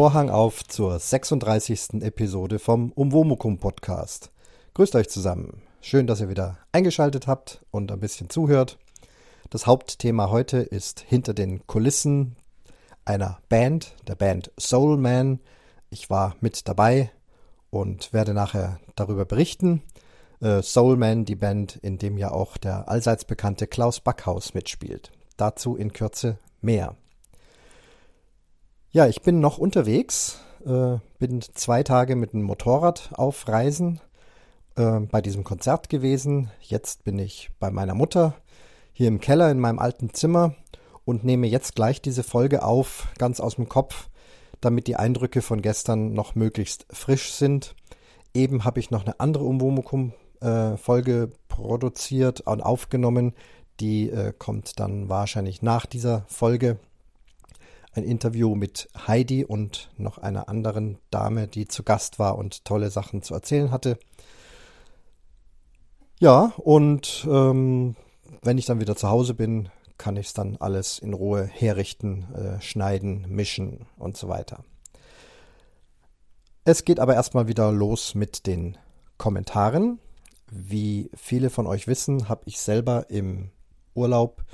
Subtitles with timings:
[0.00, 2.00] Vorhang auf zur 36.
[2.00, 4.30] Episode vom Umwomukum Podcast.
[4.72, 5.60] Grüßt euch zusammen.
[5.82, 8.78] Schön, dass ihr wieder eingeschaltet habt und ein bisschen zuhört.
[9.50, 12.34] Das Hauptthema heute ist hinter den Kulissen
[13.04, 15.38] einer Band, der Band Soul Man.
[15.90, 17.10] Ich war mit dabei
[17.68, 19.82] und werde nachher darüber berichten.
[20.40, 25.10] Äh, Soul Man, die Band, in dem ja auch der allseits bekannte Klaus Backhaus mitspielt.
[25.36, 26.96] Dazu in Kürze mehr.
[28.92, 34.00] Ja, ich bin noch unterwegs, äh, bin zwei Tage mit dem Motorrad auf Reisen
[34.74, 36.50] äh, bei diesem Konzert gewesen.
[36.60, 38.34] Jetzt bin ich bei meiner Mutter
[38.92, 40.56] hier im Keller in meinem alten Zimmer
[41.04, 44.08] und nehme jetzt gleich diese Folge auf, ganz aus dem Kopf,
[44.60, 47.76] damit die Eindrücke von gestern noch möglichst frisch sind.
[48.34, 53.34] Eben habe ich noch eine andere Umwomukum-Folge äh, produziert und aufgenommen.
[53.78, 56.80] Die äh, kommt dann wahrscheinlich nach dieser Folge
[57.92, 62.90] ein Interview mit Heidi und noch einer anderen Dame, die zu Gast war und tolle
[62.90, 63.98] Sachen zu erzählen hatte.
[66.20, 67.96] Ja, und ähm,
[68.42, 72.26] wenn ich dann wieder zu Hause bin, kann ich es dann alles in Ruhe herrichten,
[72.34, 74.64] äh, schneiden, mischen und so weiter.
[76.64, 78.78] Es geht aber erstmal wieder los mit den
[79.18, 79.98] Kommentaren.
[80.50, 83.50] Wie viele von euch wissen, habe ich selber im
[83.94, 84.44] Urlaub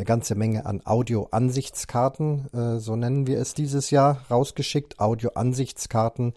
[0.00, 4.98] eine ganze Menge an Audio-Ansichtskarten, äh, so nennen wir es dieses Jahr, rausgeschickt.
[4.98, 6.32] Audio-Ansichtskarten,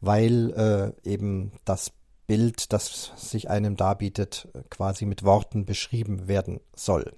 [0.00, 1.90] weil äh, eben das
[2.28, 7.12] Bild, das sich einem darbietet, quasi mit Worten beschrieben werden soll.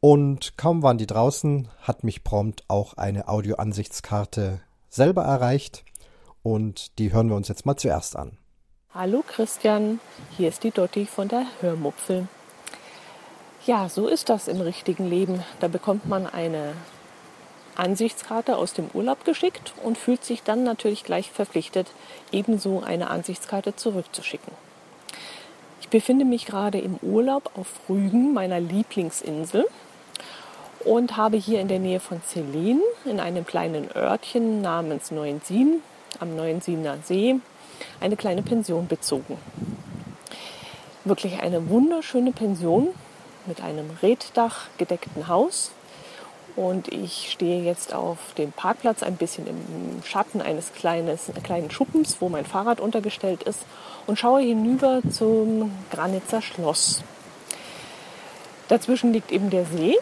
[0.00, 5.84] Und kaum waren die draußen, hat mich prompt auch eine Audio-Ansichtskarte selber erreicht.
[6.42, 8.38] Und die hören wir uns jetzt mal zuerst an.
[8.92, 10.00] Hallo Christian,
[10.36, 12.26] hier ist die Dotti von der Hörmupfel.
[13.66, 15.42] Ja, so ist das im richtigen Leben.
[15.60, 16.74] Da bekommt man eine
[17.76, 21.90] Ansichtskarte aus dem Urlaub geschickt und fühlt sich dann natürlich gleich verpflichtet,
[22.30, 24.52] ebenso eine Ansichtskarte zurückzuschicken.
[25.80, 29.64] Ich befinde mich gerade im Urlaub auf Rügen, meiner Lieblingsinsel,
[30.84, 35.82] und habe hier in der Nähe von Celine in einem kleinen Örtchen namens Neuensien
[36.20, 37.36] am Neuensiener See
[37.98, 39.38] eine kleine Pension bezogen.
[41.04, 42.88] Wirklich eine wunderschöne Pension
[43.46, 45.70] mit einem Reddach gedeckten Haus.
[46.56, 52.18] Und ich stehe jetzt auf dem Parkplatz ein bisschen im Schatten eines kleines, kleinen Schuppens,
[52.20, 53.60] wo mein Fahrrad untergestellt ist,
[54.06, 57.02] und schaue hinüber zum Granitzer Schloss.
[58.68, 59.96] Dazwischen liegt eben der See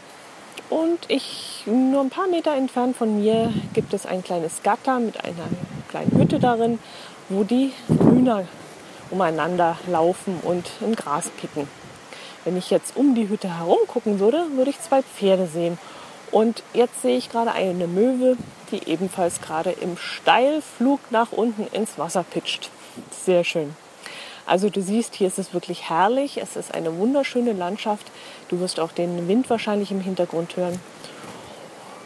[0.70, 5.22] und ich, nur ein paar Meter entfernt von mir gibt es ein kleines Gatter mit
[5.24, 5.48] einer
[5.88, 6.78] kleinen Hütte darin,
[7.28, 8.46] wo die Hühner
[9.10, 11.68] umeinander laufen und im Gras picken.
[12.44, 15.78] Wenn ich jetzt um die Hütte herum gucken würde, würde ich zwei Pferde sehen.
[16.32, 18.36] Und jetzt sehe ich gerade eine Möwe,
[18.72, 22.70] die ebenfalls gerade im Steilflug nach unten ins Wasser pitcht.
[23.10, 23.76] Sehr schön.
[24.44, 26.38] Also du siehst, hier ist es wirklich herrlich.
[26.38, 28.10] Es ist eine wunderschöne Landschaft.
[28.48, 30.80] Du wirst auch den Wind wahrscheinlich im Hintergrund hören.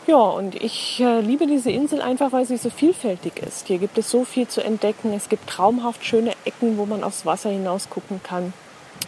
[0.07, 3.67] Ja, und ich äh, liebe diese Insel einfach, weil sie so vielfältig ist.
[3.69, 5.13] Hier gibt es so viel zu entdecken.
[5.15, 8.53] Es gibt traumhaft schöne Ecken, wo man aufs Wasser hinaus gucken kann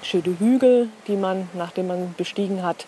[0.02, 2.86] schöne Hügel, die man, nachdem man bestiegen hat,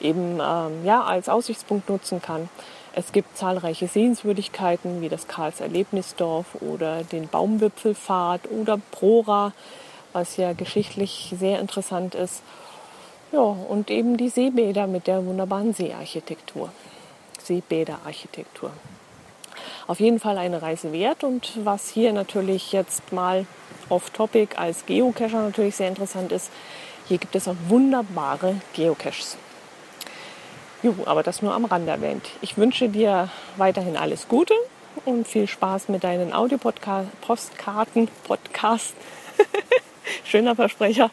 [0.00, 2.48] eben ähm, ja, als Aussichtspunkt nutzen kann.
[2.94, 9.52] Es gibt zahlreiche Sehenswürdigkeiten wie das Karls Erlebnisdorf oder den Baumwipfelpfad oder Prora,
[10.12, 12.42] was ja geschichtlich sehr interessant ist.
[13.32, 16.70] Ja, und eben die Seebäder mit der wunderbaren Seearchitektur.
[17.42, 18.70] Seebäderarchitektur.
[19.86, 23.46] Auf jeden Fall eine Reise wert und was hier natürlich jetzt mal
[23.88, 26.50] off-topic als Geocacher natürlich sehr interessant ist.
[27.08, 29.36] Hier gibt es auch wunderbare Geocaches.
[30.82, 32.30] Jo, aber das nur am Rand erwähnt.
[32.40, 34.54] Ich wünsche dir weiterhin alles Gute
[35.04, 38.94] und viel Spaß mit deinen Audio-Postkarten, Podcast,
[40.24, 41.10] schöner Versprecher,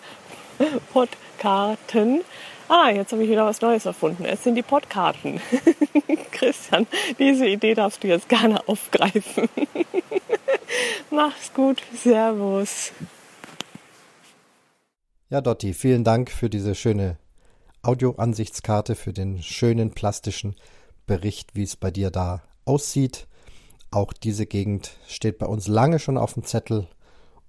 [0.92, 2.22] Podkarten.
[2.70, 4.26] Ah, jetzt habe ich wieder was Neues erfunden.
[4.26, 5.42] Es sind die Podkarten.
[6.32, 6.86] Christian,
[7.18, 9.50] diese Idee darfst du jetzt gerne aufgreifen.
[11.10, 11.82] Mach's gut.
[11.96, 12.92] Servus.
[15.32, 17.18] Ja, Dotti, vielen Dank für diese schöne
[17.82, 20.56] Audioansichtskarte, für den schönen plastischen
[21.08, 23.28] Bericht, wie es bei dir da aussieht.
[23.90, 26.88] Auch diese Gegend steht bei uns lange schon auf dem Zettel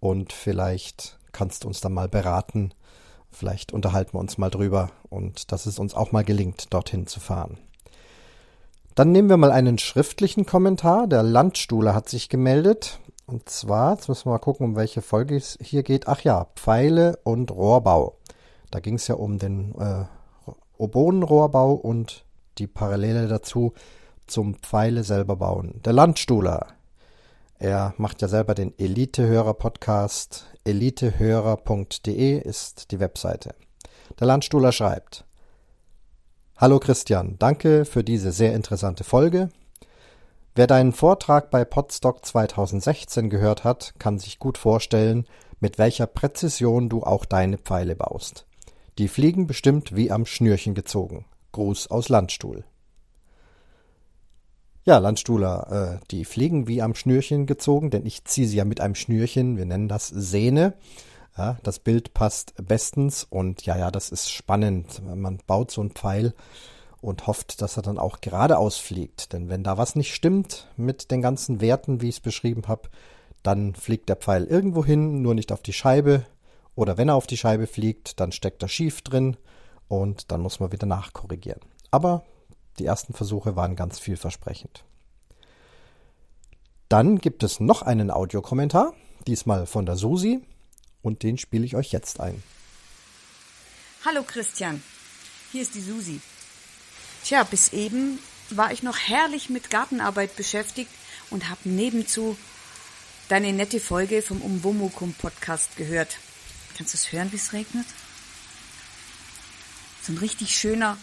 [0.01, 2.73] und vielleicht kannst du uns da mal beraten.
[3.31, 7.21] Vielleicht unterhalten wir uns mal drüber und dass es uns auch mal gelingt, dorthin zu
[7.21, 7.59] fahren.
[8.95, 11.07] Dann nehmen wir mal einen schriftlichen Kommentar.
[11.07, 12.99] Der Landstuhler hat sich gemeldet.
[13.27, 16.09] Und zwar, jetzt müssen wir mal gucken, um welche Folge es hier geht.
[16.09, 18.17] Ach ja, Pfeile und Rohrbau.
[18.71, 20.05] Da ging es ja um den äh,
[20.77, 22.25] Oboenrohrbau und
[22.59, 23.73] die Parallele dazu
[24.27, 25.81] zum Pfeile selber bauen.
[25.85, 26.67] Der Landstuhler.
[27.61, 30.47] Er macht ja selber den Elitehörer-Podcast.
[30.65, 33.55] Elitehörer.de ist die Webseite.
[34.19, 35.27] Der Landstuhler schreibt.
[36.57, 39.51] Hallo Christian, danke für diese sehr interessante Folge.
[40.55, 45.27] Wer deinen Vortrag bei Podstock 2016 gehört hat, kann sich gut vorstellen,
[45.61, 48.47] mit welcher Präzision du auch deine Pfeile baust.
[48.97, 51.27] Die fliegen bestimmt wie am Schnürchen gezogen.
[51.53, 52.65] Gruß aus Landstuhl.
[54.85, 58.81] Ja, Landstuhler, äh, die fliegen wie am Schnürchen gezogen, denn ich ziehe sie ja mit
[58.81, 60.75] einem Schnürchen, wir nennen das Sehne.
[61.37, 65.03] Ja, das Bild passt bestens und ja, ja, das ist spannend.
[65.05, 66.35] Man baut so einen Pfeil
[67.01, 69.33] und hofft, dass er dann auch geradeaus fliegt.
[69.33, 72.89] Denn wenn da was nicht stimmt mit den ganzen Werten, wie ich es beschrieben habe,
[73.43, 76.27] dann fliegt der Pfeil irgendwo hin, nur nicht auf die Scheibe.
[76.75, 79.37] Oder wenn er auf die Scheibe fliegt, dann steckt er schief drin
[79.89, 81.61] und dann muss man wieder nachkorrigieren.
[81.91, 82.25] Aber
[82.79, 84.85] die ersten Versuche waren ganz vielversprechend.
[86.89, 88.95] Dann gibt es noch einen Audiokommentar,
[89.27, 90.41] diesmal von der Susi,
[91.03, 92.43] und den spiele ich euch jetzt ein.
[94.05, 94.83] Hallo Christian,
[95.53, 96.21] hier ist die Susi.
[97.23, 98.19] Tja, bis eben
[98.51, 100.91] war ich noch herrlich mit Gartenarbeit beschäftigt
[101.31, 102.37] und habe nebenzu
[103.29, 106.17] deine nette Folge vom Umwomukum Podcast gehört.
[106.77, 107.87] Kannst du es hören, wie es regnet?
[110.03, 110.97] So ein richtig schöner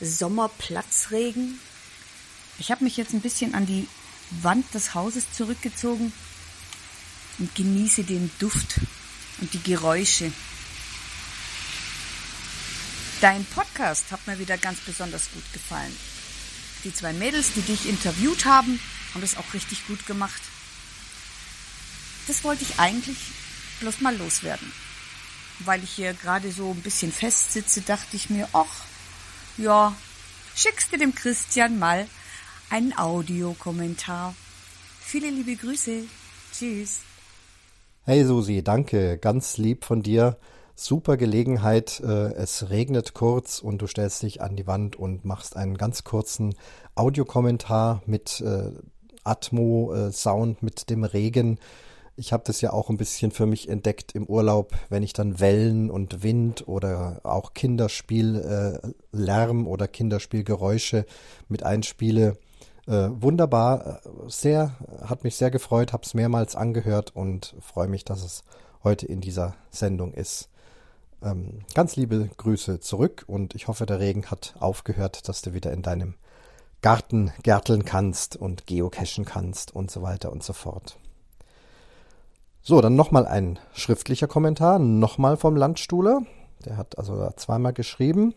[0.00, 1.58] Sommerplatzregen.
[2.58, 3.88] Ich habe mich jetzt ein bisschen an die
[4.42, 6.12] Wand des Hauses zurückgezogen
[7.38, 8.80] und genieße den Duft
[9.40, 10.32] und die Geräusche.
[13.20, 15.96] Dein Podcast hat mir wieder ganz besonders gut gefallen.
[16.84, 18.78] Die zwei Mädels, die dich interviewt haben,
[19.12, 20.42] haben das auch richtig gut gemacht.
[22.26, 23.16] Das wollte ich eigentlich
[23.80, 24.72] bloß mal loswerden.
[25.60, 28.84] Weil ich hier gerade so ein bisschen festsitze, dachte ich mir, ach,
[29.56, 29.94] ja,
[30.54, 32.06] schickst du dem Christian mal
[32.70, 34.34] einen Audiokommentar.
[35.00, 36.04] Viele liebe Grüße.
[36.52, 37.00] Tschüss.
[38.04, 40.36] Hey Susi, danke, ganz lieb von dir.
[40.74, 42.00] Super Gelegenheit.
[42.00, 46.04] Äh, es regnet kurz und du stellst dich an die Wand und machst einen ganz
[46.04, 46.54] kurzen
[46.96, 48.72] Audiokommentar mit äh,
[49.22, 51.58] Atmo-Sound, äh, mit dem Regen.
[52.16, 55.40] Ich habe das ja auch ein bisschen für mich entdeckt im Urlaub, wenn ich dann
[55.40, 61.06] Wellen und Wind oder auch Kinderspiellärm äh, oder Kinderspielgeräusche
[61.48, 62.38] mit einspiele.
[62.86, 68.22] Äh, wunderbar, sehr, hat mich sehr gefreut, habe es mehrmals angehört und freue mich, dass
[68.22, 68.44] es
[68.84, 70.50] heute in dieser Sendung ist.
[71.20, 75.72] Ähm, ganz liebe Grüße zurück und ich hoffe, der Regen hat aufgehört, dass du wieder
[75.72, 76.14] in deinem
[76.80, 80.96] Garten gärteln kannst und geocachen kannst und so weiter und so fort.
[82.66, 86.22] So, dann nochmal ein schriftlicher Kommentar, nochmal vom Landstuhler.
[86.64, 88.32] Der hat also zweimal geschrieben.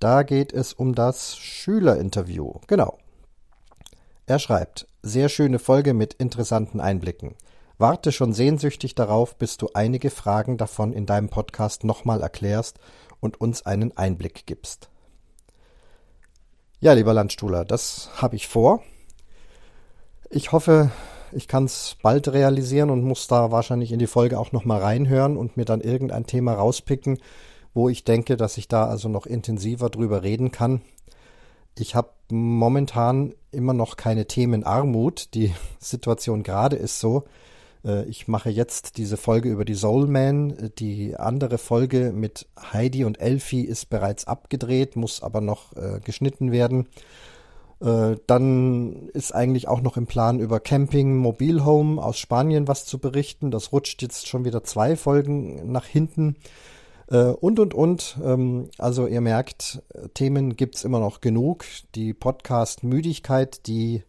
[0.00, 2.60] Da geht es um das Schülerinterview.
[2.66, 2.96] Genau.
[4.24, 7.34] Er schreibt, sehr schöne Folge mit interessanten Einblicken.
[7.76, 12.78] Warte schon sehnsüchtig darauf, bis du einige Fragen davon in deinem Podcast nochmal erklärst
[13.20, 14.88] und uns einen Einblick gibst.
[16.80, 18.82] Ja, lieber Landstuhler, das habe ich vor.
[20.30, 20.90] Ich hoffe,
[21.34, 25.36] ich kann es bald realisieren und muss da wahrscheinlich in die Folge auch nochmal reinhören
[25.36, 27.18] und mir dann irgendein Thema rauspicken,
[27.74, 30.80] wo ich denke, dass ich da also noch intensiver drüber reden kann.
[31.76, 35.34] Ich habe momentan immer noch keine Themenarmut.
[35.34, 37.24] Die Situation gerade ist so.
[37.84, 40.70] Äh, ich mache jetzt diese Folge über die Soul Man.
[40.78, 46.52] Die andere Folge mit Heidi und Elfie ist bereits abgedreht, muss aber noch äh, geschnitten
[46.52, 46.86] werden.
[47.84, 52.98] Äh, dann ist eigentlich auch noch im Plan über Camping Mobilhome aus Spanien was zu
[52.98, 53.50] berichten.
[53.50, 56.36] Das rutscht jetzt schon wieder zwei Folgen nach hinten.
[57.10, 58.16] Äh, und, und, und.
[58.24, 59.82] Ähm, also ihr merkt,
[60.14, 61.66] Themen gibt es immer noch genug.
[61.94, 64.02] Die Podcast-Müdigkeit, die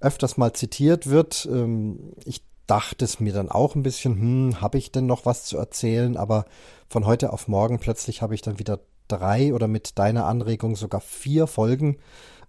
[0.00, 1.46] öfters mal zitiert wird.
[1.50, 5.44] Ähm, ich dachte es mir dann auch ein bisschen, hm, habe ich denn noch was
[5.44, 6.16] zu erzählen?
[6.16, 6.46] Aber
[6.88, 11.02] von heute auf morgen plötzlich habe ich dann wieder drei oder mit deiner Anregung sogar
[11.02, 11.98] vier Folgen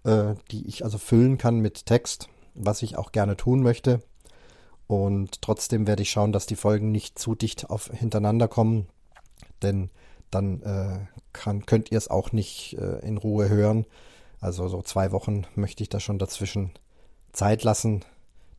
[0.04, 4.00] äh, die ich also füllen kann mit Text, was ich auch gerne tun möchte.
[4.86, 8.88] Und trotzdem werde ich schauen, dass die Folgen nicht zu dicht auf, hintereinander kommen,
[9.62, 9.90] denn
[10.30, 13.86] dann äh, kann, könnt ihr es auch nicht äh, in Ruhe hören.
[14.40, 16.72] Also so zwei Wochen möchte ich da schon dazwischen
[17.32, 18.04] Zeit lassen,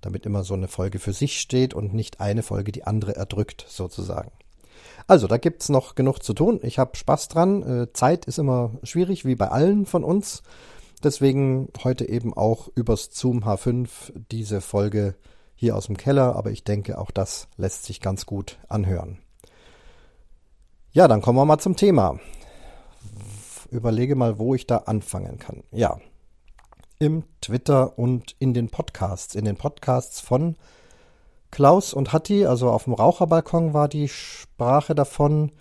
[0.01, 3.65] damit immer so eine Folge für sich steht und nicht eine Folge die andere erdrückt,
[3.67, 4.31] sozusagen.
[5.07, 6.59] Also, da gibt's noch genug zu tun.
[6.63, 7.63] Ich habe Spaß dran.
[7.63, 10.43] Äh, Zeit ist immer schwierig, wie bei allen von uns.
[11.03, 13.87] Deswegen heute eben auch übers Zoom H5
[14.31, 15.15] diese Folge
[15.55, 19.19] hier aus dem Keller, aber ich denke, auch das lässt sich ganz gut anhören.
[20.91, 22.19] Ja, dann kommen wir mal zum Thema.
[23.69, 25.63] Überlege mal, wo ich da anfangen kann.
[25.71, 25.99] Ja.
[26.99, 29.35] im Twitter und in den Podcasts.
[29.35, 30.55] In den Podcasts von
[31.51, 35.51] Klaus und Hatti, also auf dem Raucherbalkon war die Sprache davon.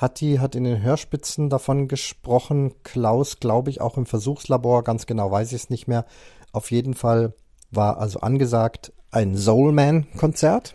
[0.00, 2.74] Hatti hat in den Hörspitzen davon gesprochen.
[2.84, 4.84] Klaus, glaube ich, auch im Versuchslabor.
[4.84, 6.06] Ganz genau weiß ich es nicht mehr.
[6.52, 7.34] Auf jeden Fall
[7.70, 10.74] war also angesagt ein Soulman-Konzert.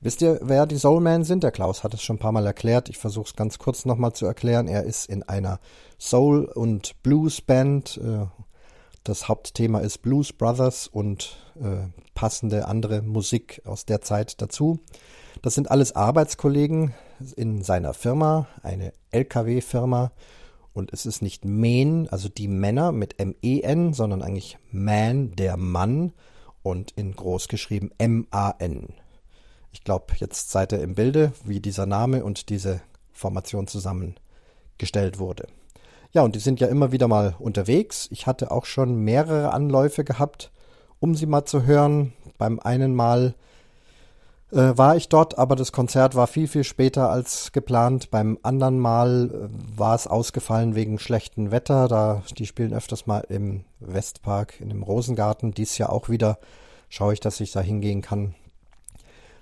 [0.00, 1.42] Wisst ihr, wer die Soulman sind?
[1.42, 2.88] Der Klaus hat es schon ein paar Mal erklärt.
[2.88, 4.68] Ich versuche es ganz kurz nochmal zu erklären.
[4.68, 5.58] Er ist in einer
[5.98, 7.98] Soul- und Blues-Band.
[7.98, 8.26] Äh,
[9.02, 14.80] das Hauptthema ist Blues Brothers und äh, passende andere Musik aus der Zeit dazu.
[15.46, 16.92] Das sind alles Arbeitskollegen
[17.36, 20.10] in seiner Firma, eine LKW-Firma.
[20.72, 26.12] Und es ist nicht Men, also die Männer mit M-E-N, sondern eigentlich Man, der Mann
[26.64, 28.88] und in groß geschrieben M-A-N.
[29.70, 32.80] Ich glaube, jetzt seid ihr im Bilde, wie dieser Name und diese
[33.12, 35.46] Formation zusammengestellt wurde.
[36.10, 38.08] Ja, und die sind ja immer wieder mal unterwegs.
[38.10, 40.50] Ich hatte auch schon mehrere Anläufe gehabt,
[40.98, 42.14] um sie mal zu hören.
[42.36, 43.36] Beim einen Mal
[44.52, 48.10] äh, war ich dort, aber das Konzert war viel, viel später als geplant.
[48.10, 51.88] Beim anderen Mal äh, war es ausgefallen wegen schlechtem Wetter.
[51.88, 55.52] Da, die spielen öfters mal im Westpark, in dem Rosengarten.
[55.52, 56.38] Dies Jahr auch wieder.
[56.88, 58.34] Schaue ich, dass ich da hingehen kann.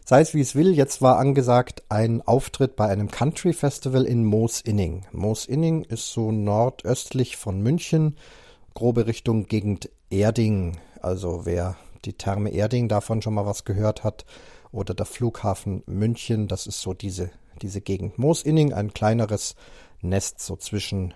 [0.07, 4.25] Sei es wie es will, jetzt war angesagt ein Auftritt bei einem Country Festival in
[4.25, 5.07] Moosinning.
[5.13, 8.17] Moosinning ist so nordöstlich von München,
[8.75, 10.77] grobe Richtung Gegend Erding.
[11.01, 14.27] Also wer die Therme Erding davon schon mal was gehört hat,
[14.75, 17.31] oder der Flughafen München, das ist so diese,
[17.63, 18.19] diese Gegend.
[18.19, 19.55] Moosinning, ein kleineres
[20.03, 21.15] Nest so zwischen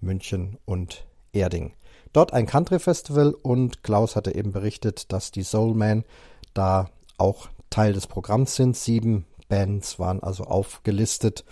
[0.00, 1.74] München und Erding.
[2.12, 6.04] Dort ein Country Festival und Klaus hatte eben berichtet, dass die Soulman
[6.54, 6.88] da
[7.18, 8.76] auch Teil des Programms sind.
[8.76, 11.44] Sieben Bands waren also aufgelistet.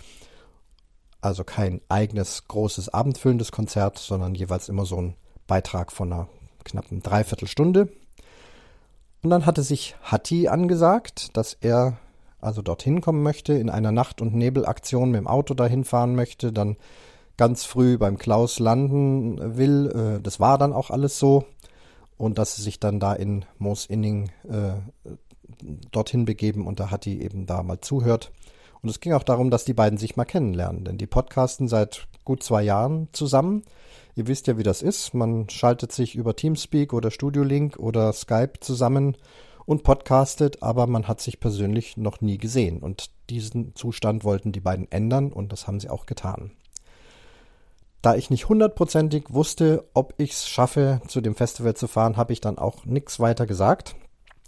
[1.21, 5.15] Also kein eigenes großes abendfüllendes Konzert, sondern jeweils immer so ein
[5.47, 6.29] Beitrag von einer
[6.63, 7.89] knappen Dreiviertelstunde.
[9.25, 11.97] Und dann hatte sich Hatti angesagt, dass er
[12.41, 16.53] also dorthin kommen möchte, in einer Nacht- und Nebelaktion mit dem Auto dahin fahren möchte,
[16.53, 16.77] dann
[17.35, 20.19] ganz früh beim Klaus landen will.
[20.19, 21.45] Äh, das war dann auch alles so.
[22.17, 24.73] Und dass sie sich dann da in Moosinning äh,
[25.89, 28.31] dorthin begeben und da Hatti eben da mal zuhört.
[28.83, 32.07] Und es ging auch darum, dass die beiden sich mal kennenlernen, denn die podcasten seit
[32.25, 33.63] gut zwei Jahren zusammen.
[34.15, 35.13] Ihr wisst ja, wie das ist.
[35.13, 39.17] Man schaltet sich über Teamspeak oder Studio Link oder Skype zusammen
[39.65, 42.79] und podcastet, aber man hat sich persönlich noch nie gesehen.
[42.79, 46.51] Und diesen Zustand wollten die beiden ändern und das haben sie auch getan.
[48.01, 52.31] Da ich nicht hundertprozentig wusste, ob ich es schaffe, zu dem Festival zu fahren, habe
[52.31, 53.95] ich dann auch nichts weiter gesagt.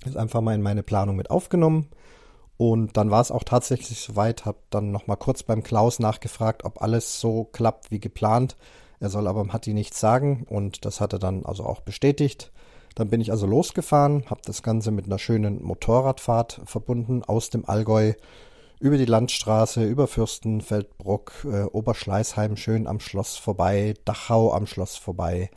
[0.05, 1.89] Ist einfach mal in meine Planung mit aufgenommen.
[2.55, 6.81] Und dann war es auch tatsächlich soweit, habe dann nochmal kurz beim Klaus nachgefragt, ob
[6.81, 8.55] alles so klappt wie geplant.
[8.99, 12.51] Er soll aber Hatti nichts sagen und das hat er dann also auch bestätigt.
[12.95, 17.69] Dann bin ich also losgefahren, habe das Ganze mit einer schönen Motorradfahrt verbunden aus dem
[17.69, 18.13] Allgäu
[18.79, 25.49] über die Landstraße, über Fürstenfeldbruck, äh, Oberschleißheim schön am Schloss vorbei, Dachau am Schloss vorbei,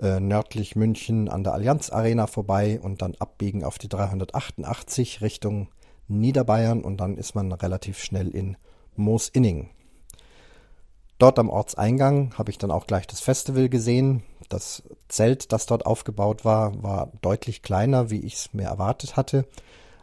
[0.00, 5.68] äh, nördlich München an der Allianz Arena vorbei und dann abbiegen auf die 388 Richtung
[6.08, 8.56] Niederbayern und dann ist man relativ schnell in
[8.96, 9.70] Moosinning.
[11.18, 14.22] Dort am Ortseingang habe ich dann auch gleich das Festival gesehen.
[14.48, 19.44] Das Zelt, das dort aufgebaut war, war deutlich kleiner, wie ich es mir erwartet hatte.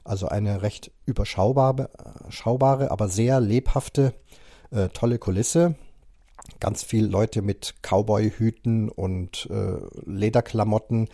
[0.03, 1.89] Also eine recht überschaubare,
[2.29, 4.13] schaubare, aber sehr lebhafte,
[4.71, 5.75] äh, tolle Kulisse.
[6.59, 11.07] Ganz viel Leute mit Cowboy-Hüten und äh, Lederklamotten.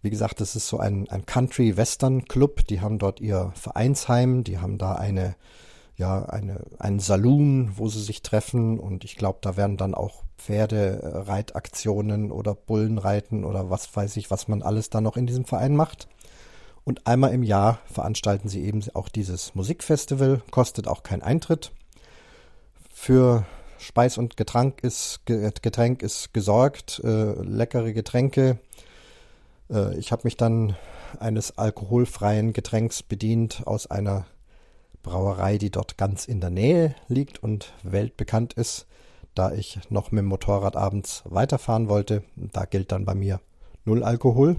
[0.00, 2.66] Wie gesagt, das ist so ein, ein Country-Western-Club.
[2.68, 5.34] Die haben dort ihr Vereinsheim, die haben da eine
[6.00, 10.24] ja, eine, einen Saloon, wo sie sich treffen und ich glaube, da werden dann auch
[10.38, 15.76] Pferdereitaktionen oder Bullenreiten oder was weiß ich, was man alles da noch in diesem Verein
[15.76, 16.08] macht.
[16.84, 21.70] Und einmal im Jahr veranstalten sie eben auch dieses Musikfestival, kostet auch kein Eintritt.
[22.90, 23.44] Für
[23.78, 28.58] Speis und Getränk ist, Getränk ist gesorgt, äh, leckere Getränke.
[29.70, 30.76] Äh, ich habe mich dann
[31.18, 34.24] eines alkoholfreien Getränks bedient aus einer
[35.02, 38.86] Brauerei, die dort ganz in der Nähe liegt und weltbekannt ist,
[39.34, 42.22] da ich noch mit dem Motorrad abends weiterfahren wollte.
[42.36, 43.40] Da gilt dann bei mir
[43.84, 44.56] null Alkohol.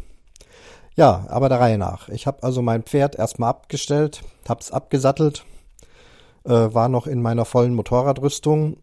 [0.95, 2.09] Ja, aber der Reihe nach.
[2.09, 5.45] Ich habe also mein Pferd erstmal abgestellt, hab's abgesattelt,
[6.43, 8.77] äh, war noch in meiner vollen Motorradrüstung,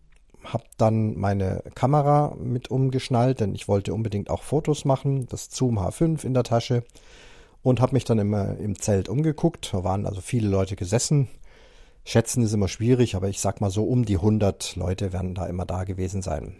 [0.44, 5.78] hab dann meine Kamera mit umgeschnallt, denn ich wollte unbedingt auch Fotos machen, das Zoom
[5.78, 6.84] H5 in der Tasche
[7.62, 9.72] und habe mich dann immer im Zelt umgeguckt.
[9.72, 11.28] Da waren also viele Leute gesessen.
[12.08, 15.44] Schätzen ist immer schwierig, aber ich sag mal so um die 100 Leute werden da
[15.44, 16.56] immer da gewesen sein.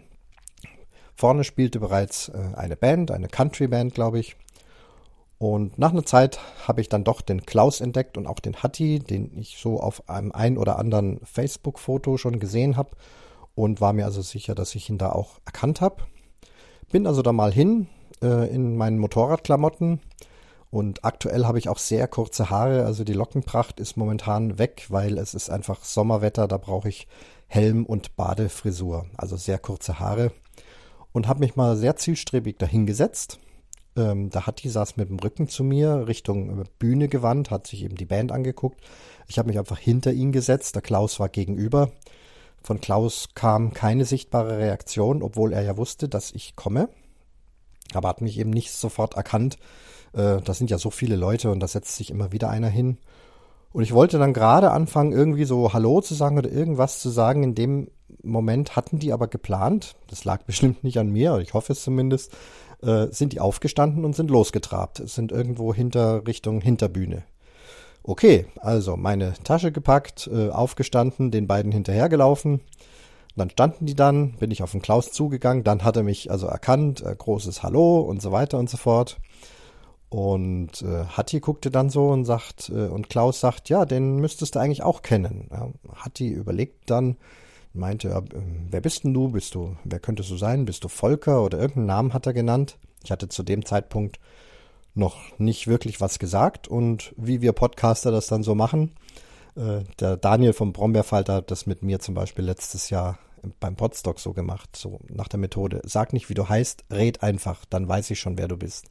[1.15, 4.35] Vorne spielte bereits äh, eine Band, eine Country-Band, glaube ich.
[5.39, 8.99] Und nach einer Zeit habe ich dann doch den Klaus entdeckt und auch den Hatti,
[8.99, 12.91] den ich so auf einem ein oder anderen Facebook-Foto schon gesehen habe
[13.55, 16.03] und war mir also sicher, dass ich ihn da auch erkannt habe.
[16.91, 17.87] Bin also da mal hin
[18.21, 19.99] äh, in meinen Motorradklamotten
[20.71, 25.17] und aktuell habe ich auch sehr kurze Haare, also die Lockenpracht ist momentan weg, weil
[25.17, 27.07] es ist einfach Sommerwetter, da brauche ich
[27.47, 30.31] Helm und Badefrisur, also sehr kurze Haare
[31.11, 33.39] und habe mich mal sehr zielstrebig dahingesetzt
[33.99, 37.67] ähm, da hat die saß mit dem Rücken zu mir Richtung äh, Bühne gewandt, hat
[37.67, 38.79] sich eben die Band angeguckt.
[39.27, 40.75] Ich habe mich einfach hinter ihn gesetzt.
[40.75, 41.91] Der Klaus war gegenüber.
[42.61, 46.89] Von Klaus kam keine sichtbare Reaktion, obwohl er ja wusste, dass ich komme.
[47.93, 49.57] Aber hat mich eben nicht sofort erkannt.
[50.13, 52.97] Äh, das sind ja so viele Leute und da setzt sich immer wieder einer hin.
[53.71, 57.43] Und ich wollte dann gerade anfangen, irgendwie so Hallo zu sagen oder irgendwas zu sagen.
[57.43, 57.89] In dem
[58.23, 62.31] Moment hatten die aber geplant, das lag bestimmt nicht an mir, ich hoffe es zumindest,
[62.81, 67.23] äh, sind die aufgestanden und sind losgetrabt, sind irgendwo hinter Richtung Hinterbühne.
[68.03, 72.61] Okay, also meine Tasche gepackt, äh, aufgestanden, den beiden hinterhergelaufen.
[73.35, 76.47] Dann standen die dann, bin ich auf den Klaus zugegangen, dann hat er mich also
[76.47, 79.17] erkannt, äh, großes Hallo und so weiter und so fort.
[80.09, 84.55] Und äh, Hatti guckte dann so und sagt, äh, und Klaus sagt, ja, den müsstest
[84.55, 85.47] du eigentlich auch kennen.
[85.51, 87.17] Ja, Hatti überlegt dann,
[87.73, 88.21] meinte, äh,
[88.71, 89.29] wer bist denn du?
[89.29, 90.65] Bist du, wer könntest du sein?
[90.65, 92.77] Bist du Volker oder irgendeinen Namen hat er genannt?
[93.03, 94.19] Ich hatte zu dem Zeitpunkt
[94.95, 98.91] noch nicht wirklich was gesagt und wie wir Podcaster das dann so machen,
[99.55, 103.19] äh, der Daniel vom Brombeerfalter hat das mit mir zum Beispiel letztes Jahr
[103.59, 107.63] beim Podstock so gemacht, so nach der Methode, sag nicht, wie du heißt, red einfach,
[107.65, 108.89] dann weiß ich schon, wer du bist.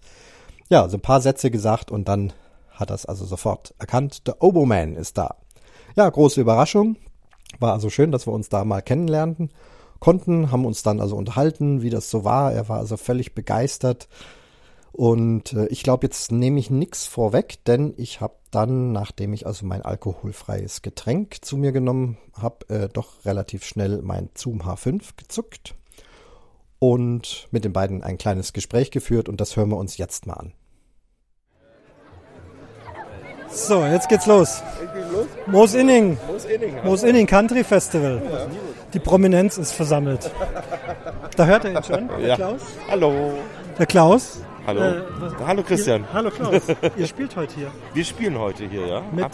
[0.68, 2.32] Ja, also ein paar Sätze gesagt und dann
[2.70, 5.36] hat es also sofort erkannt, der Oboman ist da.
[5.96, 6.96] Ja, große Überraschung,
[7.58, 9.50] war also schön, dass wir uns da mal kennenlernten
[9.98, 12.52] konnten, haben uns dann also unterhalten, wie das so war.
[12.52, 14.08] Er war also völlig begeistert.
[14.92, 19.46] Und äh, ich glaube, jetzt nehme ich nichts vorweg, denn ich habe dann, nachdem ich
[19.46, 25.10] also mein alkoholfreies Getränk zu mir genommen habe, äh, doch relativ schnell mein Zoom H5
[25.16, 25.74] gezuckt
[26.78, 30.34] und mit den beiden ein kleines Gespräch geführt und das hören wir uns jetzt mal
[30.34, 30.52] an.
[33.50, 34.62] So, jetzt geht's los.
[35.46, 36.18] Moos Inning.
[36.84, 38.22] Moos Inning Country Festival.
[38.92, 40.30] Die Prominenz ist versammelt.
[41.36, 42.36] Da hört er ihn schon, der Ja.
[42.36, 42.60] Klaus.
[42.88, 43.32] Hallo.
[43.78, 44.40] Der Klaus.
[44.66, 44.82] Hallo.
[44.82, 45.02] Äh,
[45.46, 46.02] Hallo Christian.
[46.02, 46.62] Ihr, hallo Klaus.
[46.96, 47.70] Ihr spielt heute hier.
[47.94, 49.02] Wir spielen heute hier, ja?
[49.12, 49.24] Mit?
[49.24, 49.32] Ab,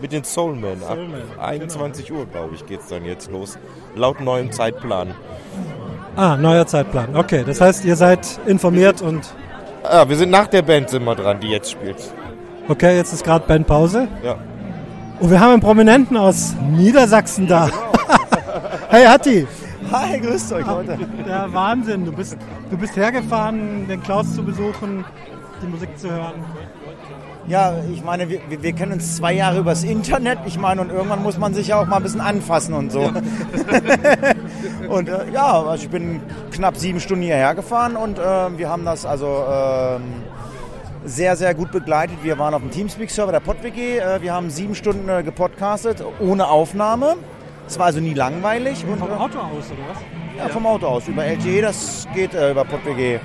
[0.00, 0.82] mit den Soulmen.
[0.82, 3.58] Ab Soulmen, 21 Uhr, glaube ich, geht's dann jetzt los.
[3.96, 5.14] Laut neuem Zeitplan.
[6.16, 7.16] Ah, neuer Zeitplan.
[7.16, 9.34] Okay, das heißt, ihr seid informiert und
[9.82, 11.96] Ah, wir sind nach der Band sind wir dran, die jetzt spielt.
[12.68, 14.08] okay, jetzt ist gerade Bandpause.
[14.22, 14.36] Ja.
[15.20, 17.68] Und wir haben einen Prominenten aus Niedersachsen da.
[18.88, 19.46] hey Hatti.
[19.92, 20.98] Hi, grüßt euch Leute.
[21.26, 22.04] Der Wahnsinn.
[22.06, 22.36] Du bist,
[22.70, 25.04] du bist hergefahren, den Klaus zu besuchen,
[25.62, 26.42] die Musik zu hören.
[27.46, 30.38] Ja, ich meine, wir, wir kennen uns zwei Jahre übers Internet.
[30.46, 33.00] Ich meine, und irgendwann muss man sich ja auch mal ein bisschen anfassen und so.
[34.88, 38.22] und äh, ja, also ich bin knapp sieben Stunden hierher gefahren und äh,
[38.56, 40.02] wir haben das also ähm,
[41.04, 42.16] sehr, sehr gut begleitet.
[42.22, 43.98] Wir waren auf dem Teamspeak-Server der PodWG.
[43.98, 47.16] Äh, wir haben sieben Stunden äh, gepodcastet ohne Aufnahme.
[47.66, 48.86] Es war also nie langweilig.
[48.86, 49.98] Und, Vom äh, Auto aus, oder was?
[50.38, 51.08] Ja, vom Auto aus.
[51.08, 53.20] Über LTE, das geht äh, über PodWG.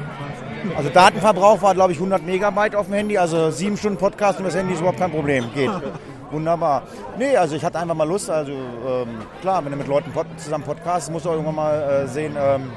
[0.75, 3.17] Also Datenverbrauch war, glaube ich, 100 Megabyte auf dem Handy.
[3.17, 5.45] Also sieben Stunden Podcast über das Handy ist überhaupt kein Problem.
[5.53, 5.71] Geht.
[6.31, 6.83] Wunderbar.
[7.17, 8.29] Nee, also ich hatte einfach mal Lust.
[8.29, 9.07] Also ähm,
[9.41, 12.35] klar, wenn du mit Leuten pod zusammen podcastst, musst du auch irgendwann mal äh, sehen,
[12.39, 12.71] ähm,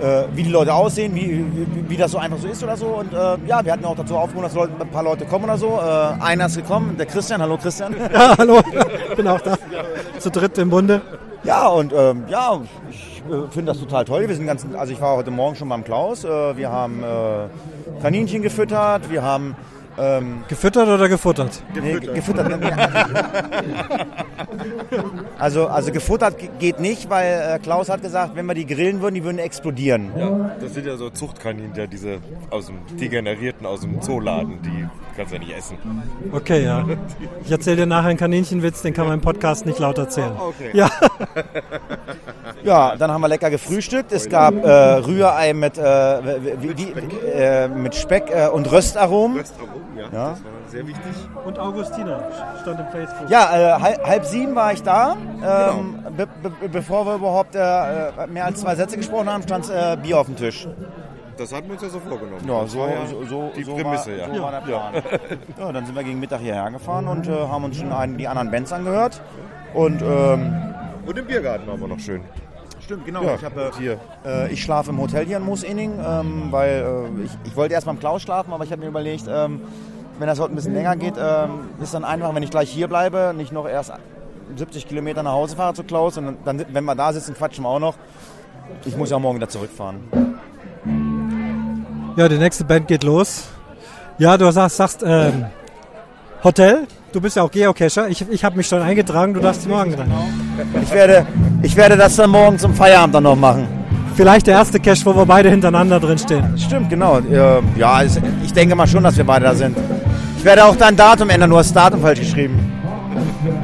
[0.00, 2.86] äh, wie die Leute aussehen, wie, wie, wie das so einfach so ist oder so.
[2.86, 5.58] Und äh, ja, wir hatten auch dazu aufgerufen, dass Leute, ein paar Leute kommen oder
[5.58, 5.78] so.
[5.78, 7.42] Äh, einer ist gekommen, der Christian.
[7.42, 7.94] Hallo Christian.
[8.12, 8.60] Ja, hallo.
[9.14, 9.56] Bin auch da.
[10.18, 11.02] Zu dritt im Bunde.
[11.46, 14.28] Ja, und ähm, ja, ich äh, finde das total toll.
[14.28, 16.24] Wir sind ganz, also ich war heute Morgen schon beim Klaus.
[16.24, 19.54] Äh, wir haben äh, Kaninchen gefüttert, wir haben
[19.98, 21.62] ähm, Gefüttert oder gefuttert?
[21.80, 22.50] nee, ge- gefüttert.
[25.38, 29.00] also, also gefuttert ge- geht nicht, weil äh, Klaus hat gesagt, wenn wir die grillen
[29.00, 30.10] würden, die würden explodieren.
[30.60, 32.18] Das sind ja so Zuchtkaninchen, diese
[32.50, 35.78] aus dem degenerierten aus dem Zooladen, die kannst du ja nicht essen.
[36.32, 36.84] Okay, ja.
[37.44, 40.32] Ich erzähle dir nachher einen Kaninchenwitz, den kann man im Podcast nicht laut erzählen.
[40.38, 40.70] Okay.
[40.72, 40.90] Ja,
[42.64, 44.10] Ja, dann haben wir lecker gefrühstückt.
[44.12, 45.82] Es gab äh, Rührei mit, äh,
[46.60, 46.92] wie, wie,
[47.28, 49.44] äh, mit Speck äh, und Röstaromen.
[49.96, 50.30] Ja, Ja.
[50.30, 51.12] das war sehr wichtig.
[51.44, 52.20] und Augustina
[52.62, 53.30] stand im Facebook.
[53.30, 55.16] Ja, äh, halb, halb sieben war ich da.
[55.42, 57.60] Ähm, be be bevor wir überhaupt äh,
[58.08, 60.66] äh, mehr als zwei Sätze gesprochen haben, stand äh, Bier auf dem Tisch.
[61.36, 62.40] Das hatten wir uns ja so vorgenommen.
[62.48, 64.34] Ja, so, ja so, so, die so Prämisse, war, ja.
[64.34, 64.94] So war der Plan.
[65.58, 65.72] Ja.
[65.72, 68.50] dann sind wir gegen Mittag hierher gefahren und äh, haben uns schon einen, die anderen
[68.50, 69.20] Bands angehört.
[69.74, 70.52] Und ähm,
[71.04, 72.22] Und im Biergarten waren wir noch schön.
[72.86, 73.24] Stimmt, genau.
[73.24, 73.98] Ja, ich, hab, äh, hier.
[74.24, 77.84] Äh, ich schlafe im Hotel hier in Moosinning, ähm, weil äh, ich, ich wollte erst
[77.84, 79.62] beim Klaus schlafen, aber ich habe mir überlegt, ähm,
[80.20, 82.86] wenn das heute ein bisschen länger geht, ähm, ist dann einfach, wenn ich gleich hier
[82.86, 83.92] bleibe, nicht noch erst
[84.54, 87.70] 70 Kilometer nach Hause fahre zu Klaus und dann, wenn wir da sitzen, quatschen wir
[87.70, 87.96] auch noch.
[88.84, 89.98] Ich muss ja morgen wieder zurückfahren.
[92.14, 93.48] Ja, die nächste Band geht los.
[94.18, 95.46] Ja, du sagst, sagst ähm,
[96.44, 96.86] Hotel.
[97.12, 98.08] Du bist ja auch Geocacher.
[98.08, 99.32] Ich, ich habe mich schon eingetragen.
[99.32, 100.12] Du darfst morgen rein.
[100.82, 101.26] Ich werde,
[101.62, 103.66] ich werde das dann morgen zum Feierabend dann noch machen.
[104.16, 106.58] Vielleicht der erste Cache, wo wir beide hintereinander drin stehen.
[106.58, 107.20] Stimmt, genau.
[107.76, 108.02] Ja,
[108.42, 109.76] ich denke mal schon, dass wir beide da sind.
[110.38, 112.72] Ich werde auch dein Datum ändern, du hast das Datum falsch geschrieben.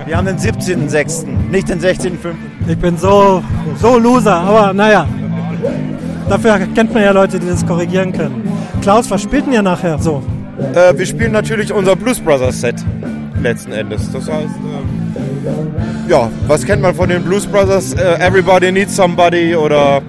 [0.07, 2.35] Wir haben den 17.06., nicht den 16.05.
[2.68, 3.42] Ich bin so,
[3.81, 5.07] so Loser, aber naja.
[6.28, 8.48] Dafür kennt man ja Leute, die das korrigieren können.
[8.83, 10.22] Klaus, was spielt denn ihr nachher so?
[10.74, 12.76] Äh, wir spielen natürlich unser Blues Brothers Set
[13.42, 14.11] letzten Endes.
[14.12, 15.05] Das heißt, ähm,
[16.09, 17.94] ja, was kennt man von den Blues Brothers?
[17.94, 20.02] Äh, Everybody Needs Somebody oder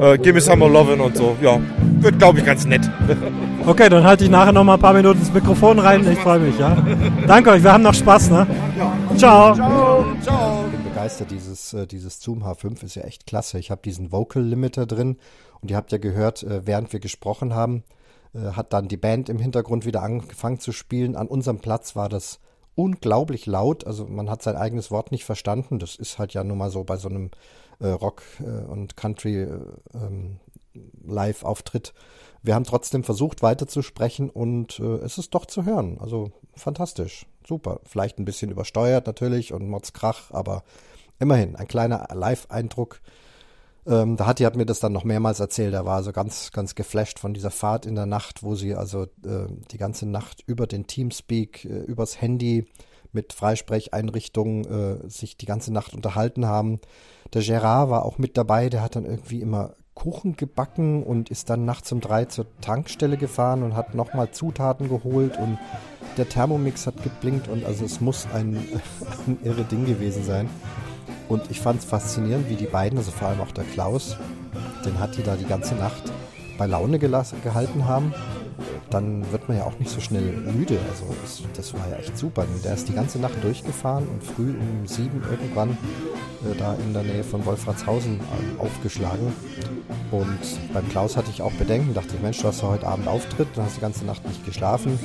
[0.00, 1.36] äh, Give Me Some More Lovin' und so.
[1.40, 1.58] Ja,
[2.00, 2.88] wird glaube ich ganz nett.
[3.66, 6.10] Okay, dann halte ich nachher noch mal ein paar Minuten ins Mikrofon rein.
[6.10, 6.74] Ich freue mich, ja.
[7.26, 8.46] Danke euch, wir haben noch Spaß, ne?
[9.18, 9.52] Ciao.
[9.52, 10.26] Ich
[10.70, 11.30] bin begeistert.
[11.30, 13.58] Dieses, äh, dieses Zoom H5 ist ja echt klasse.
[13.58, 15.18] Ich habe diesen Vocal Limiter drin
[15.60, 17.84] und ihr habt ja gehört, äh, während wir gesprochen haben,
[18.34, 21.14] äh, hat dann die Band im Hintergrund wieder angefangen zu spielen.
[21.14, 22.40] An unserem Platz war das
[22.78, 23.84] unglaublich laut.
[23.86, 25.80] Also man hat sein eigenes Wort nicht verstanden.
[25.80, 27.32] Das ist halt ja nun mal so bei so einem
[27.80, 29.60] äh, Rock- äh, und Country äh,
[29.94, 30.38] ähm.
[32.42, 35.98] Wir haben trotzdem versucht weiterzusprechen und äh, es ist doch zu hören.
[36.00, 37.80] Also fantastisch, super.
[37.84, 40.62] Vielleicht ein bisschen übersteuert natürlich und Motzkrach, aber
[41.18, 43.00] immerhin ein kleiner Live-Eindruck.
[43.88, 45.72] Ähm, da hat die hat mir das dann noch mehrmals erzählt.
[45.72, 49.04] Er war also ganz, ganz geflasht von dieser Fahrt in der Nacht, wo sie also
[49.24, 52.66] äh, die ganze Nacht über den Teamspeak, äh, übers Handy
[53.12, 56.80] mit Freisprecheinrichtungen äh, sich die ganze Nacht unterhalten haben.
[57.32, 61.50] Der Gerard war auch mit dabei, der hat dann irgendwie immer Kuchen gebacken und ist
[61.50, 65.58] dann nachts um drei zur Tankstelle gefahren und hat nochmal Zutaten geholt und
[66.16, 68.56] der Thermomix hat geblinkt und also es muss ein,
[69.26, 70.48] ein irre Ding gewesen sein.
[71.28, 74.16] Und ich fand es faszinierend, wie die beiden, also vor allem auch der Klaus,
[74.84, 76.02] den hat die da die ganze Nacht
[76.56, 78.14] bei Laune gehalten haben.
[78.90, 80.78] Dann wird man ja auch nicht so schnell müde.
[80.90, 82.44] Also das, das war ja echt super.
[82.64, 87.02] Der ist die ganze Nacht durchgefahren und früh um sieben irgendwann äh, da in der
[87.02, 89.32] Nähe von Wolfratshausen ähm, aufgeschlagen.
[90.10, 93.08] Und beim Klaus hatte ich auch Bedenken, dachte ich, Mensch, du hast ja heute Abend
[93.08, 94.98] Auftritt, du hast die ganze Nacht nicht geschlafen.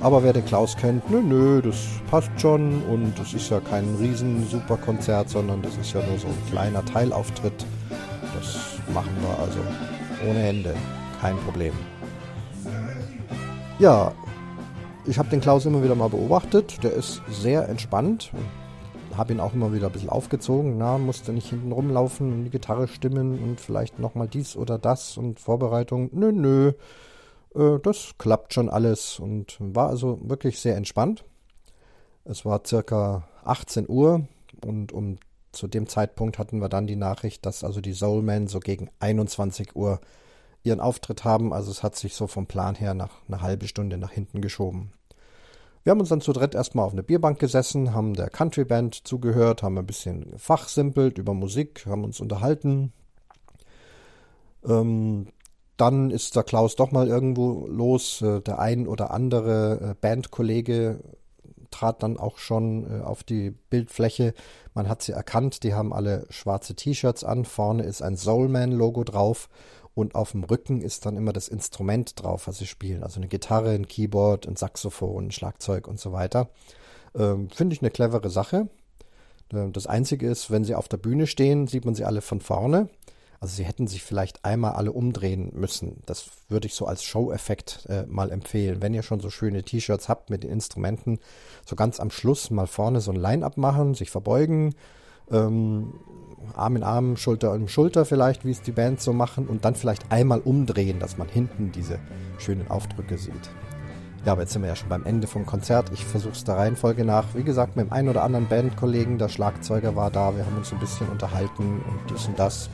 [0.00, 1.76] Aber wer den Klaus kennt, nö, nö, das
[2.10, 6.18] passt schon und es ist ja kein riesen super Konzert, sondern das ist ja nur
[6.18, 7.64] so ein kleiner Teilauftritt.
[8.34, 8.56] Das
[8.92, 9.60] machen wir also
[10.28, 10.74] ohne Hände,
[11.20, 11.72] kein Problem.
[13.82, 14.14] Ja,
[15.06, 16.84] ich habe den Klaus immer wieder mal beobachtet.
[16.84, 18.30] Der ist sehr entspannt.
[19.16, 20.78] Habe ihn auch immer wieder ein bisschen aufgezogen.
[20.78, 25.16] Na, musste nicht hinten rumlaufen und die Gitarre stimmen und vielleicht nochmal dies oder das
[25.16, 26.10] und Vorbereitung.
[26.12, 26.74] Nö, nö.
[27.56, 31.24] Äh, das klappt schon alles und war also wirklich sehr entspannt.
[32.24, 34.28] Es war circa 18 Uhr
[34.64, 35.18] und um
[35.50, 39.74] zu dem Zeitpunkt hatten wir dann die Nachricht, dass also die Soulmen so gegen 21
[39.74, 39.98] Uhr
[40.64, 41.52] ihren Auftritt haben.
[41.52, 44.92] Also es hat sich so vom Plan her nach eine halbe Stunde nach hinten geschoben.
[45.84, 48.94] Wir haben uns dann zu dritt erstmal auf eine Bierbank gesessen, haben der Country Band
[49.06, 52.92] zugehört, haben ein bisschen fachsimpelt über Musik, haben uns unterhalten.
[54.64, 55.26] Ähm,
[55.76, 58.22] dann ist der Klaus doch mal irgendwo los.
[58.22, 61.00] Äh, Der ein oder andere äh, Bandkollege
[61.72, 64.34] trat dann auch schon äh, auf die Bildfläche.
[64.74, 67.44] Man hat sie erkannt, die haben alle schwarze T-Shirts an.
[67.44, 69.48] Vorne ist ein Soulman-Logo drauf
[69.94, 73.02] und auf dem Rücken ist dann immer das Instrument drauf, was sie spielen.
[73.02, 76.48] Also eine Gitarre, ein Keyboard, ein Saxophon, ein Schlagzeug und so weiter.
[77.14, 78.68] Ähm, Finde ich eine clevere Sache.
[79.52, 82.40] Äh, Das Einzige ist, wenn sie auf der Bühne stehen, sieht man sie alle von
[82.40, 82.88] vorne.
[83.42, 86.00] Also sie hätten sich vielleicht einmal alle umdrehen müssen.
[86.06, 88.80] Das würde ich so als Show-Effekt äh, mal empfehlen.
[88.80, 91.18] Wenn ihr schon so schöne T-Shirts habt mit den Instrumenten,
[91.66, 94.76] so ganz am Schluss mal vorne so ein Line-Up machen, sich verbeugen,
[95.30, 95.92] ähm,
[96.54, 99.74] Arm in Arm, Schulter in Schulter vielleicht, wie es die Bands so machen und dann
[99.74, 101.98] vielleicht einmal umdrehen, dass man hinten diese
[102.38, 103.50] schönen Aufdrücke sieht.
[104.24, 105.90] Ja, aber jetzt sind wir ja schon beim Ende vom Konzert.
[105.92, 107.34] Ich versuche es der Reihenfolge nach.
[107.34, 110.72] Wie gesagt, mit dem einen oder anderen Bandkollegen, der Schlagzeuger war da, wir haben uns
[110.72, 112.70] ein bisschen unterhalten und dies und das.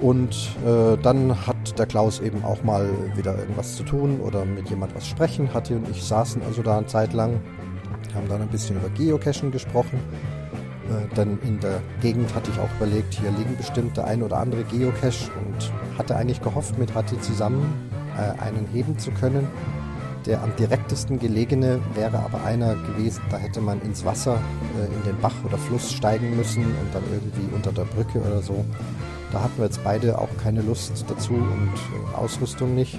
[0.00, 4.68] Und äh, dann hat der Klaus eben auch mal wieder irgendwas zu tun oder mit
[4.68, 5.54] jemand was sprechen.
[5.54, 7.40] Hattie und ich saßen also da eine Zeit lang,
[8.14, 10.00] haben dann ein bisschen über Geocachen gesprochen.
[10.90, 14.38] Äh, denn in der Gegend hatte ich auch überlegt, hier liegen bestimmt der ein oder
[14.38, 19.48] andere Geocache und hatte eigentlich gehofft, mit Hattie zusammen äh, einen heben zu können.
[20.26, 24.40] Der am direktesten gelegene wäre aber einer gewesen, da hätte man ins Wasser,
[24.78, 28.42] äh, in den Bach oder Fluss steigen müssen und dann irgendwie unter der Brücke oder
[28.42, 28.64] so.
[29.32, 31.72] Da hatten wir jetzt beide auch keine Lust dazu und
[32.16, 32.98] Ausrüstung nicht.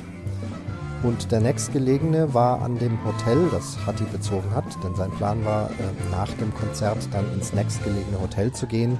[1.04, 5.70] Und der nächstgelegene war an dem Hotel, das Hatti bezogen hat, denn sein Plan war,
[5.70, 5.74] äh,
[6.12, 9.00] nach dem Konzert dann ins nächstgelegene Hotel zu gehen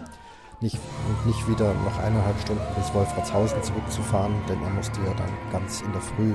[0.62, 5.30] nicht, und nicht wieder noch eineinhalb Stunden bis Wolfratshausen zurückzufahren, denn er musste ja dann
[5.52, 6.34] ganz in der Früh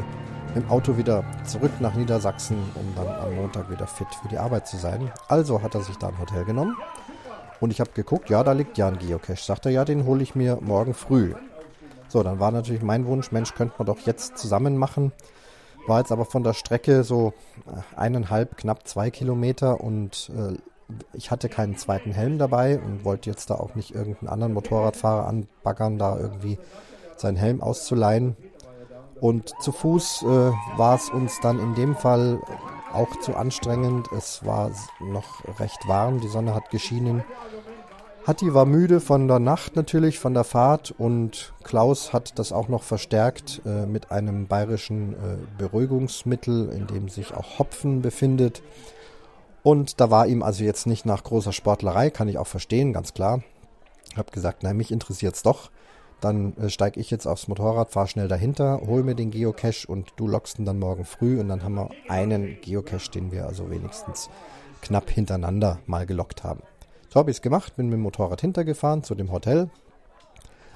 [0.54, 4.68] im Auto wieder zurück nach Niedersachsen, um dann am Montag wieder fit für die Arbeit
[4.68, 5.10] zu sein.
[5.28, 6.76] Also hat er sich da ein Hotel genommen
[7.60, 9.42] und ich habe geguckt, ja, da liegt ja ein Geocache.
[9.42, 11.34] Sagt er, ja, den hole ich mir morgen früh.
[12.08, 15.12] So, dann war natürlich mein Wunsch, Mensch, könnte man doch jetzt zusammen machen.
[15.86, 17.32] War jetzt aber von der Strecke so
[17.66, 20.56] äh, eineinhalb, knapp zwei Kilometer und äh,
[21.14, 25.26] ich hatte keinen zweiten Helm dabei und wollte jetzt da auch nicht irgendeinen anderen Motorradfahrer
[25.26, 26.58] anbaggern, da irgendwie
[27.16, 28.36] seinen Helm auszuleihen.
[29.20, 30.26] Und zu Fuß äh,
[30.76, 32.40] war es uns dann in dem Fall
[32.92, 34.10] auch zu anstrengend.
[34.12, 37.24] Es war noch recht warm, die Sonne hat geschienen.
[38.24, 42.68] Hatti war müde von der Nacht natürlich, von der Fahrt und Klaus hat das auch
[42.68, 45.16] noch verstärkt äh, mit einem bayerischen äh,
[45.58, 48.62] Beruhigungsmittel, in dem sich auch Hopfen befindet.
[49.64, 53.12] Und da war ihm also jetzt nicht nach großer Sportlerei, kann ich auch verstehen, ganz
[53.12, 53.42] klar.
[54.16, 55.72] Habe gesagt, nein, mich interessiert es doch.
[56.20, 60.12] Dann äh, steige ich jetzt aufs Motorrad, fahre schnell dahinter, hol mir den Geocache und
[60.14, 63.68] du lockst ihn dann morgen früh und dann haben wir einen Geocache, den wir also
[63.68, 64.30] wenigstens
[64.80, 66.62] knapp hintereinander mal gelockt haben.
[67.12, 69.68] So habe ich es gemacht, bin mit dem Motorrad hintergefahren zu dem Hotel,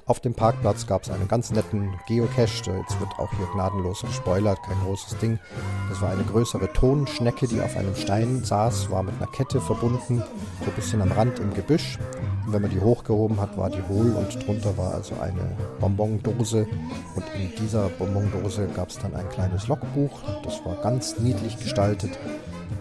[0.04, 2.76] auf dem Parkplatz gab es einen ganz netten Geocache.
[2.78, 5.40] Jetzt wird auch hier gnadenlos gespoilert, kein großes Ding.
[5.88, 10.22] Das war eine größere Tonschnecke, die auf einem Stein saß, war mit einer Kette verbunden,
[10.60, 11.98] so ein bisschen am Rand im Gebüsch.
[12.46, 16.68] Und wenn man die hochgehoben hat, war die hohl und drunter war also eine Bonbondose.
[17.16, 20.20] Und in dieser Bonbondose gab es dann ein kleines Logbuch.
[20.44, 22.16] Das war ganz niedlich gestaltet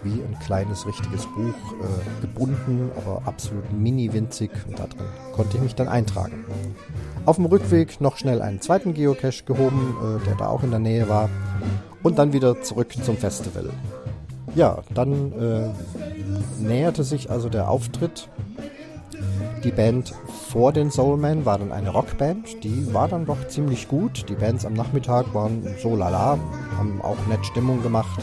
[0.02, 5.56] wie ein kleines richtiges Buch äh, gebunden, aber absolut mini winzig und da drin konnte
[5.56, 6.44] ich mich dann eintragen.
[7.24, 10.80] Auf dem Rückweg noch schnell einen zweiten Geocache gehoben, äh, der da auch in der
[10.80, 11.28] Nähe war
[12.02, 13.70] und dann wieder zurück zum Festival.
[14.54, 18.28] Ja, dann äh, näherte sich also der Auftritt.
[19.64, 20.14] Die Band
[20.48, 24.28] vor den Soulmen war dann eine Rockband, die war dann doch ziemlich gut.
[24.28, 26.38] Die Bands am Nachmittag waren so lala,
[26.78, 28.22] haben auch nett Stimmung gemacht.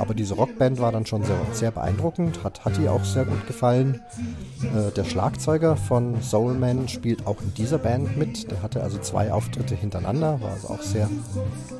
[0.00, 4.00] Aber diese Rockband war dann schon sehr, sehr beeindruckend, hat Hattie auch sehr gut gefallen.
[4.62, 8.50] Äh, der Schlagzeuger von Soulman spielt auch in dieser Band mit.
[8.50, 11.10] Der hatte also zwei Auftritte hintereinander, war also auch sehr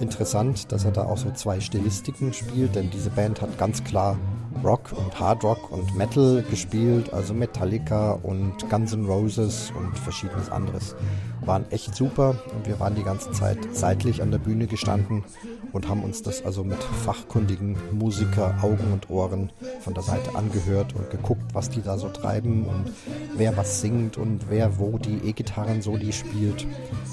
[0.00, 4.18] interessant, dass er da auch so zwei Stilistiken spielt, denn diese Band hat ganz klar
[4.62, 10.50] Rock und Hard Rock und Metal gespielt, also Metallica und Guns N' Roses und verschiedenes
[10.50, 10.94] anderes.
[11.40, 15.24] Waren echt super und wir waren die ganze Zeit seitlich an der Bühne gestanden
[15.72, 20.94] und haben uns das also mit fachkundigen Musiker Augen und Ohren von der Seite angehört
[20.94, 22.92] und geguckt, was die da so treiben und
[23.37, 26.66] wer was singt und wer wo die E-Gitarren so die spielt.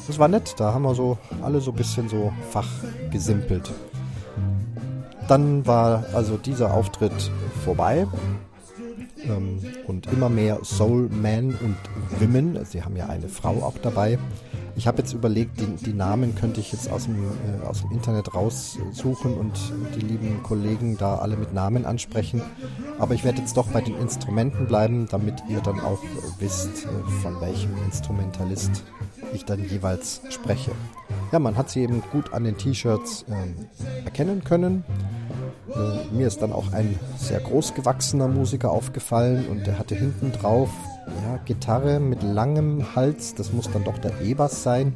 [0.08, 3.72] Das war nett, da haben wir so alle so ein bisschen so fachgesimpelt.
[5.28, 7.32] Dann war also dieser Auftritt
[7.65, 8.08] vorbei
[9.23, 11.77] ähm, und immer mehr Soul Men und
[12.19, 14.17] Women, sie haben ja eine Frau auch dabei,
[14.77, 17.91] ich habe jetzt überlegt, die, die, Namen könnte ich jetzt aus dem, äh, aus dem
[17.91, 19.53] Internet raussuchen und
[19.95, 22.43] die lieben Kollegen da alle mit Namen ansprechen.
[22.99, 26.03] Aber ich werde jetzt doch bei den Instrumenten bleiben, damit ihr dann auch
[26.38, 28.84] wisst, äh, von welchem Instrumentalist
[29.34, 30.71] ich dann jeweils spreche.
[31.32, 34.84] Ja, man hat sie eben gut an den T-Shirts äh, erkennen können.
[36.12, 40.70] Mir ist dann auch ein sehr groß gewachsener Musiker aufgefallen und der hatte hinten drauf
[41.24, 44.94] ja, Gitarre mit langem Hals, das muss dann doch der E-Bass sein.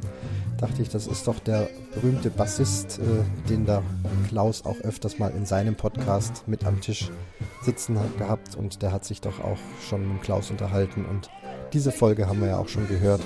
[0.58, 3.82] Dachte ich, das ist doch der berühmte Bassist, äh, den da
[4.28, 7.10] Klaus auch öfters mal in seinem Podcast mit am Tisch
[7.62, 11.30] sitzen hat gehabt und der hat sich doch auch schon mit Klaus unterhalten und
[11.72, 13.22] diese Folge haben wir ja auch schon gehört.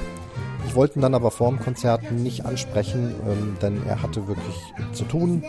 [0.66, 4.57] Ich wollte ihn dann aber vor dem Konzert nicht ansprechen, ähm, denn er hatte wirklich
[4.92, 5.45] zu tun.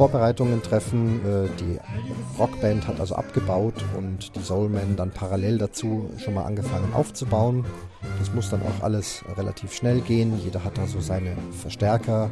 [0.00, 1.20] Vorbereitungen treffen.
[1.26, 1.78] Äh, die
[2.38, 7.66] Rockband hat also abgebaut und die Soulmen dann parallel dazu schon mal angefangen aufzubauen.
[8.18, 10.38] Das muss dann auch alles relativ schnell gehen.
[10.42, 12.30] Jeder hat da so seine Verstärker.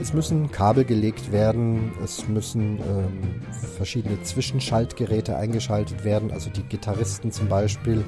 [0.00, 1.92] Es müssen Kabel gelegt werden.
[2.04, 3.42] Es müssen ähm,
[3.76, 6.30] verschiedene Zwischenschaltgeräte eingeschaltet werden.
[6.30, 8.04] Also die Gitarristen zum Beispiel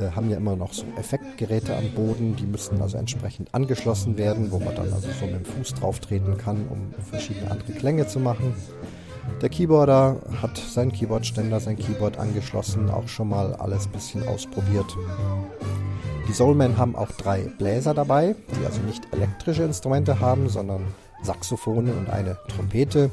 [0.00, 2.36] äh, haben ja immer noch so Effektgeräte am Boden.
[2.36, 6.00] Die müssen also entsprechend angeschlossen werden, wo man dann also so mit dem Fuß drauf
[6.00, 8.54] treten kann, um verschiedene andere Klänge zu machen.
[9.42, 14.96] Der Keyboarder hat seinen Keyboardständer, sein Keyboard angeschlossen, auch schon mal alles ein bisschen ausprobiert.
[16.30, 20.84] Die Soulmen haben auch drei Bläser dabei, die also nicht elektrische Instrumente haben, sondern
[21.24, 23.10] Saxophone und eine Trompete.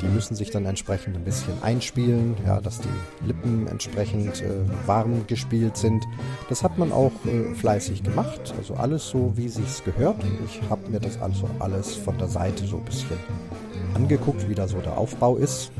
[0.00, 4.48] Die müssen sich dann entsprechend ein bisschen einspielen, ja, dass die Lippen entsprechend äh,
[4.86, 6.06] warm gespielt sind.
[6.48, 10.16] Das hat man auch äh, fleißig gemacht, also alles so, wie sich's gehört.
[10.46, 13.18] Ich habe mir das also alles von der Seite so ein bisschen
[13.92, 15.70] angeguckt, wie da so der Aufbau ist.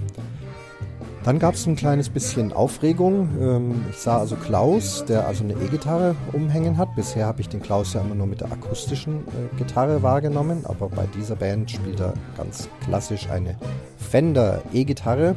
[1.29, 3.29] Dann gab es ein kleines bisschen Aufregung.
[3.39, 6.97] Ähm, ich sah also Klaus, der also eine E-Gitarre umhängen hat.
[6.97, 10.89] Bisher habe ich den Klaus ja immer nur mit der akustischen äh, Gitarre wahrgenommen, aber
[10.89, 13.59] bei dieser Band spielt er ganz klassisch eine
[13.99, 15.37] Fender E-Gitarre.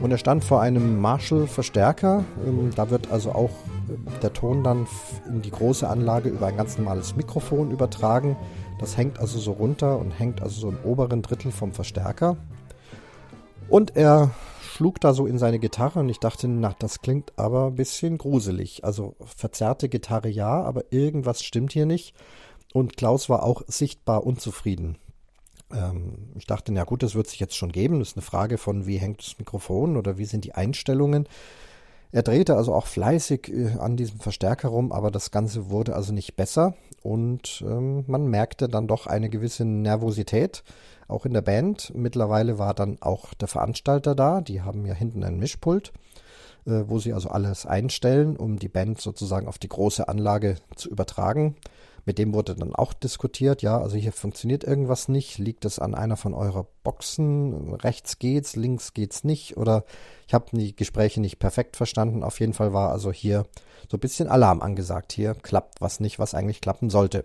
[0.00, 2.24] Und er stand vor einem Marshall-Verstärker.
[2.44, 4.88] Ähm, da wird also auch äh, der Ton dann
[5.28, 8.34] in die große Anlage über ein ganz normales Mikrofon übertragen.
[8.80, 12.36] Das hängt also so runter und hängt also so im oberen Drittel vom Verstärker.
[13.68, 14.30] Und er
[14.74, 18.18] schlug da so in seine Gitarre und ich dachte, na, das klingt aber ein bisschen
[18.18, 18.84] gruselig.
[18.84, 22.14] Also verzerrte Gitarre ja, aber irgendwas stimmt hier nicht.
[22.72, 24.98] Und Klaus war auch sichtbar unzufrieden.
[25.72, 28.00] Ähm, ich dachte, na gut, das wird sich jetzt schon geben.
[28.00, 31.28] Das ist eine Frage von, wie hängt das Mikrofon oder wie sind die Einstellungen.
[32.10, 36.12] Er drehte also auch fleißig äh, an diesem Verstärker rum, aber das Ganze wurde also
[36.12, 40.64] nicht besser und ähm, man merkte dann doch eine gewisse Nervosität
[41.08, 41.92] auch in der Band.
[41.94, 44.40] Mittlerweile war dann auch der Veranstalter da.
[44.40, 45.92] Die haben ja hinten ein Mischpult,
[46.66, 50.90] äh, wo sie also alles einstellen, um die Band sozusagen auf die große Anlage zu
[50.90, 51.56] übertragen.
[52.06, 55.94] Mit dem wurde dann auch diskutiert, ja, also hier funktioniert irgendwas nicht, liegt es an
[55.94, 59.84] einer von eurer Boxen, rechts geht's, links geht's nicht oder
[60.28, 62.22] ich habe die Gespräche nicht perfekt verstanden.
[62.22, 63.46] Auf jeden Fall war also hier
[63.90, 65.14] so ein bisschen Alarm angesagt.
[65.14, 67.22] Hier klappt was nicht, was eigentlich klappen sollte.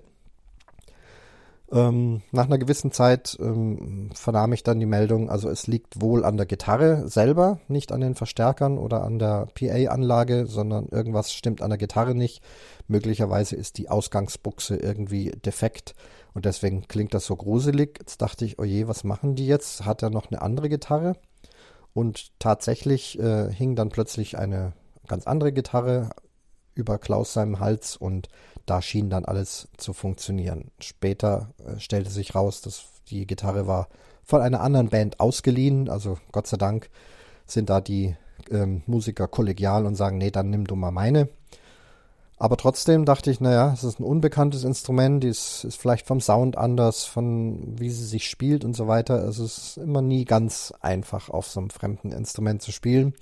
[1.71, 6.25] Ähm, nach einer gewissen Zeit ähm, vernahm ich dann die Meldung, also es liegt wohl
[6.25, 11.61] an der Gitarre selber, nicht an den Verstärkern oder an der PA-Anlage, sondern irgendwas stimmt
[11.61, 12.41] an der Gitarre nicht.
[12.87, 15.93] Möglicherweise ist die Ausgangsbuchse irgendwie defekt
[16.33, 17.97] und deswegen klingt das so gruselig.
[17.99, 19.85] Jetzt dachte ich, oje, was machen die jetzt?
[19.85, 21.17] Hat er noch eine andere Gitarre?
[21.93, 24.73] Und tatsächlich äh, hing dann plötzlich eine
[25.07, 26.09] ganz andere Gitarre
[26.79, 28.29] über Klaus seinem Hals und
[28.65, 30.71] da schien dann alles zu funktionieren.
[30.79, 33.87] Später äh, stellte sich raus, dass die Gitarre war
[34.23, 35.89] von einer anderen Band ausgeliehen.
[35.89, 36.89] Also Gott sei Dank
[37.45, 38.15] sind da die
[38.51, 41.29] ähm, Musiker kollegial und sagen, nee, dann nimm du mal meine.
[42.37, 46.57] Aber trotzdem dachte ich, naja, es ist ein unbekanntes Instrument, es ist vielleicht vom Sound
[46.57, 49.27] anders, von wie sie sich spielt und so weiter.
[49.27, 53.13] Es ist immer nie ganz einfach, auf so einem fremden Instrument zu spielen.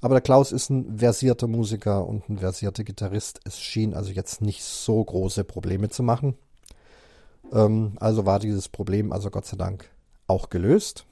[0.00, 3.40] Aber der Klaus ist ein versierter Musiker und ein versierter Gitarrist.
[3.44, 6.36] Es schien also jetzt nicht so große Probleme zu machen.
[7.52, 9.90] Ähm, also war dieses Problem also Gott sei Dank
[10.26, 11.04] auch gelöst.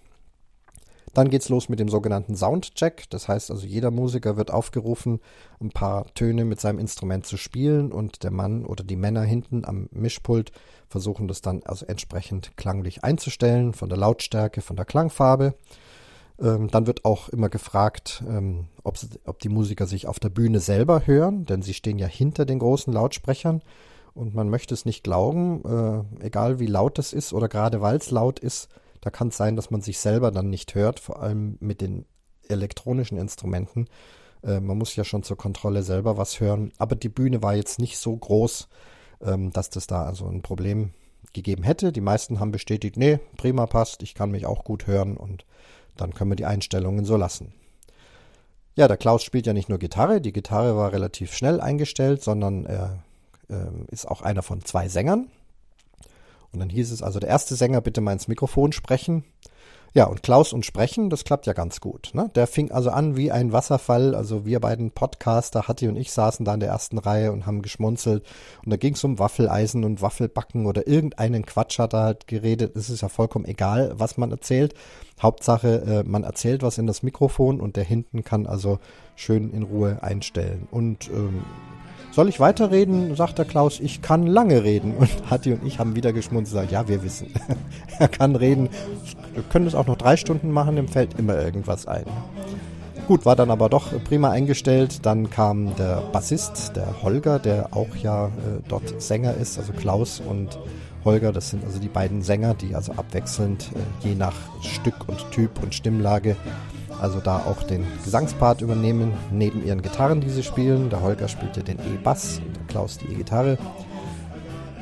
[1.14, 3.11] Dann geht's los mit dem sogenannten Soundcheck.
[3.11, 5.20] Das heißt also, jeder Musiker wird aufgerufen,
[5.61, 9.64] ein paar Töne mit seinem Instrument zu spielen und der Mann oder die Männer hinten
[9.64, 10.53] am Mischpult
[10.88, 15.55] versuchen das dann also entsprechend klanglich einzustellen, von der Lautstärke, von der Klangfarbe.
[16.40, 20.61] Ähm, dann wird auch immer gefragt, ähm, ob, ob die Musiker sich auf der Bühne
[20.61, 23.62] selber hören, denn sie stehen ja hinter den großen Lautsprechern
[24.14, 25.62] und man möchte es nicht glauben,
[26.20, 28.68] äh, egal wie laut es ist oder gerade weil es laut ist,
[29.01, 32.05] da kann es sein, dass man sich selber dann nicht hört, vor allem mit den
[32.48, 33.88] elektronischen Instrumenten.
[34.42, 37.79] Äh, man muss ja schon zur Kontrolle selber was hören, aber die Bühne war jetzt
[37.79, 38.68] nicht so groß,
[39.22, 40.92] ähm, dass das da also ein Problem
[41.33, 41.92] gegeben hätte.
[41.92, 45.44] Die meisten haben bestätigt, nee, prima passt, ich kann mich auch gut hören und
[46.01, 47.53] dann können wir die Einstellungen so lassen.
[48.75, 52.65] Ja, der Klaus spielt ja nicht nur Gitarre, die Gitarre war relativ schnell eingestellt, sondern
[52.65, 53.03] er
[53.51, 55.29] äh, ist auch einer von zwei Sängern.
[56.53, 59.25] Und dann hieß es also, der erste Sänger bitte mal ins Mikrofon sprechen.
[59.94, 62.11] Ja, und Klaus und Sprechen, das klappt ja ganz gut.
[62.12, 62.31] Ne?
[62.35, 64.14] Der fing also an wie ein Wasserfall.
[64.14, 67.62] Also wir beiden Podcaster, Hatti und ich, saßen da in der ersten Reihe und haben
[67.62, 68.24] geschmunzelt.
[68.64, 72.77] Und da ging es um Waffeleisen und Waffelbacken oder irgendeinen Quatsch hat er halt geredet.
[72.77, 74.74] Es ist ja vollkommen egal, was man erzählt.
[75.20, 78.79] Hauptsache, äh, man erzählt was in das Mikrofon und der hinten kann also
[79.16, 80.68] schön in Ruhe einstellen.
[80.70, 81.42] Und ähm,
[82.18, 83.14] soll ich weiterreden?
[83.14, 84.96] sagt der Klaus, ich kann lange reden.
[84.96, 87.29] Und Hatti und ich haben wieder geschmunzelt, ja, wir wissen.
[88.00, 88.71] er kann reden.
[89.35, 92.06] Wir können es auch noch drei Stunden machen, ihm fällt immer irgendwas ein.
[93.06, 95.06] Gut, war dann aber doch prima eingestellt.
[95.06, 98.31] Dann kam der Bassist, der Holger, der auch ja äh,
[98.66, 100.58] dort Sänger ist, also Klaus und
[101.04, 105.25] Holger, das sind also die beiden Sänger, die also abwechselnd äh, je nach Stück und
[105.31, 106.35] Typ und Stimmlage
[107.01, 110.90] also da auch den Gesangspart übernehmen, neben ihren Gitarren, die sie spielen.
[110.90, 113.59] Der Holger spielte den E-Bass, der Klaus die E-Gitarre.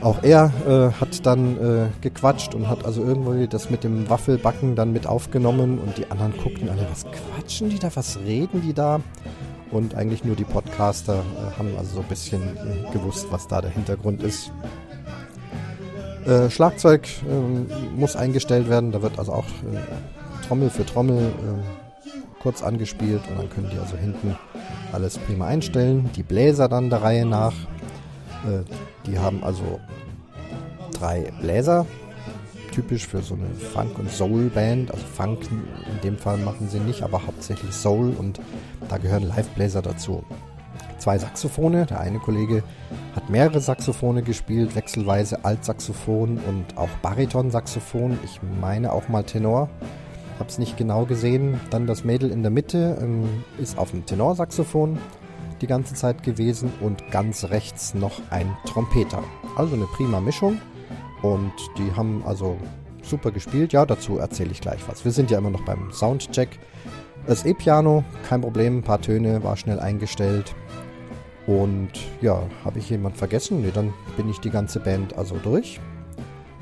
[0.02, 4.76] Auch er äh, hat dann äh, gequatscht und hat also irgendwie das mit dem Waffelbacken
[4.76, 8.74] dann mit aufgenommen und die anderen guckten alle, was quatschen die da, was reden die
[8.74, 9.00] da?
[9.70, 13.62] Und eigentlich nur die Podcaster äh, haben also so ein bisschen äh, gewusst, was da
[13.62, 14.52] der Hintergrund ist.
[16.26, 21.85] Äh, Schlagzeug ähm, muss eingestellt werden, da wird also auch äh, Trommel für Trommel äh,
[22.46, 24.36] kurz angespielt und dann können die also hinten
[24.92, 26.08] alles prima einstellen.
[26.14, 27.54] Die Bläser dann der Reihe nach.
[28.46, 28.62] Äh,
[29.04, 29.80] die haben also
[30.92, 31.86] drei Bläser,
[32.72, 34.92] typisch für so eine Funk- und Soul-Band.
[34.92, 38.40] Also Funk in dem Fall machen sie nicht, aber hauptsächlich Soul und
[38.88, 40.22] da gehören Live-Bläser dazu.
[40.98, 42.62] Zwei Saxophone, der eine Kollege
[43.16, 48.20] hat mehrere Saxophone gespielt, wechselweise Altsaxophon und auch Bariton-Saxophon.
[48.22, 49.68] Ich meine auch mal Tenor.
[50.38, 51.60] Hab's nicht genau gesehen.
[51.70, 54.98] Dann das Mädel in der Mitte ähm, ist auf dem Tenorsaxophon
[55.60, 59.22] die ganze Zeit gewesen und ganz rechts noch ein Trompeter.
[59.56, 60.60] Also eine prima Mischung.
[61.22, 62.58] Und die haben also
[63.02, 63.72] super gespielt.
[63.72, 65.04] Ja, dazu erzähle ich gleich was.
[65.04, 66.58] Wir sind ja immer noch beim Soundcheck.
[67.26, 70.54] Das E-Piano, kein Problem, ein paar Töne, war schnell eingestellt.
[71.46, 73.62] Und ja, habe ich jemand vergessen?
[73.62, 75.80] Ne, dann bin ich die ganze Band also durch.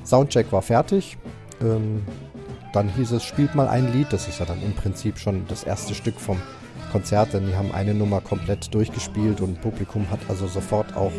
[0.04, 1.18] Soundcheck war fertig.
[1.60, 2.02] Ähm,
[2.74, 4.12] dann hieß es, spielt mal ein Lied.
[4.12, 6.40] Das ist ja dann im Prinzip schon das erste Stück vom
[6.92, 11.12] Konzert, denn die haben eine Nummer komplett durchgespielt und Publikum hat also sofort auch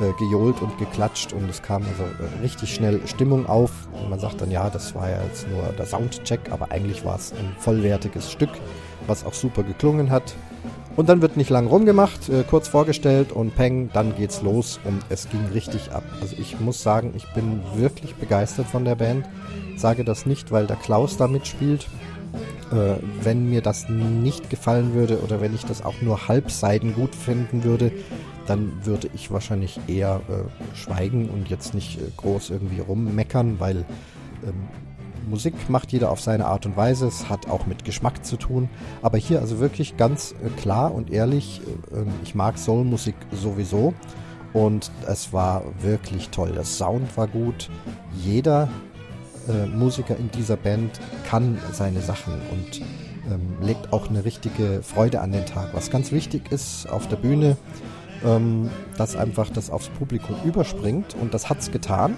[0.00, 3.88] äh, gejohlt und geklatscht und es kam also äh, richtig schnell Stimmung auf.
[3.92, 7.16] Und man sagt dann, ja, das war ja jetzt nur der Soundcheck, aber eigentlich war
[7.16, 8.50] es ein vollwertiges Stück,
[9.06, 10.34] was auch super geklungen hat.
[10.98, 15.00] Und dann wird nicht lang rumgemacht, äh, kurz vorgestellt und peng, dann geht's los und
[15.10, 16.02] es ging richtig ab.
[16.20, 19.24] Also ich muss sagen, ich bin wirklich begeistert von der Band.
[19.76, 21.86] Sage das nicht, weil der Klaus da mitspielt.
[22.72, 27.14] Äh, wenn mir das nicht gefallen würde oder wenn ich das auch nur halbseiden gut
[27.14, 27.92] finden würde,
[28.48, 33.84] dann würde ich wahrscheinlich eher äh, schweigen und jetzt nicht äh, groß irgendwie rummeckern, weil
[34.44, 34.66] ähm,
[35.28, 37.06] Musik macht jeder auf seine Art und Weise.
[37.06, 38.68] Es hat auch mit Geschmack zu tun.
[39.02, 41.60] Aber hier also wirklich ganz äh, klar und ehrlich,
[41.92, 43.94] äh, ähm, ich mag Soulmusik sowieso.
[44.52, 46.52] Und es war wirklich toll.
[46.52, 47.68] Der Sound war gut.
[48.24, 48.68] Jeder
[49.48, 52.80] äh, Musiker in dieser Band kann seine Sachen und
[53.30, 55.70] ähm, legt auch eine richtige Freude an den Tag.
[55.74, 57.56] Was ganz wichtig ist auf der Bühne,
[58.24, 62.16] ähm, dass einfach das aufs Publikum überspringt und das hat's getan.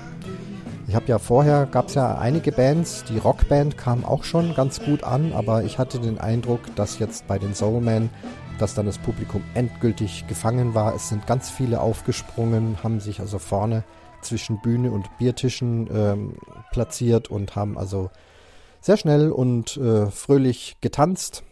[0.91, 4.81] Ich habe ja vorher, gab es ja einige Bands, die Rockband kam auch schon ganz
[4.81, 8.11] gut an, aber ich hatte den Eindruck, dass jetzt bei den Soulmen,
[8.59, 10.93] dass dann das Publikum endgültig gefangen war.
[10.93, 13.85] Es sind ganz viele aufgesprungen, haben sich also vorne
[14.21, 16.35] zwischen Bühne und Biertischen ähm,
[16.73, 18.11] platziert und haben also
[18.81, 21.45] sehr schnell und äh, fröhlich getanzt.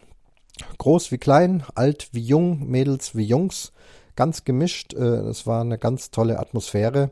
[0.79, 3.71] Groß wie klein, alt wie jung, Mädels wie Jungs,
[4.17, 4.93] ganz gemischt.
[4.95, 7.11] Äh, es war eine ganz tolle Atmosphäre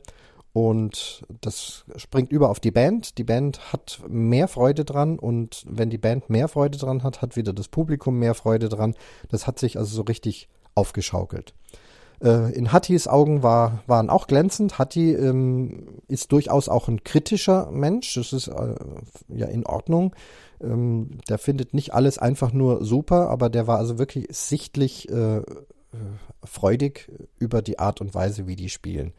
[0.58, 3.20] und das springt über auf die Band.
[3.20, 7.36] Die Band hat mehr Freude dran und wenn die Band mehr Freude dran hat, hat
[7.36, 8.96] wieder das Publikum mehr Freude dran.
[9.30, 11.54] Das hat sich also so richtig aufgeschaukelt.
[12.24, 14.80] Äh, in Hattis Augen war, waren auch glänzend.
[14.80, 18.16] Hatti ähm, ist durchaus auch ein kritischer Mensch.
[18.16, 18.74] Das ist äh,
[19.28, 20.16] ja in Ordnung.
[20.60, 25.38] Ähm, der findet nicht alles einfach nur super, aber der war also wirklich sichtlich äh,
[25.38, 25.44] äh
[26.44, 29.14] freudig über die Art und Weise, wie die spielen.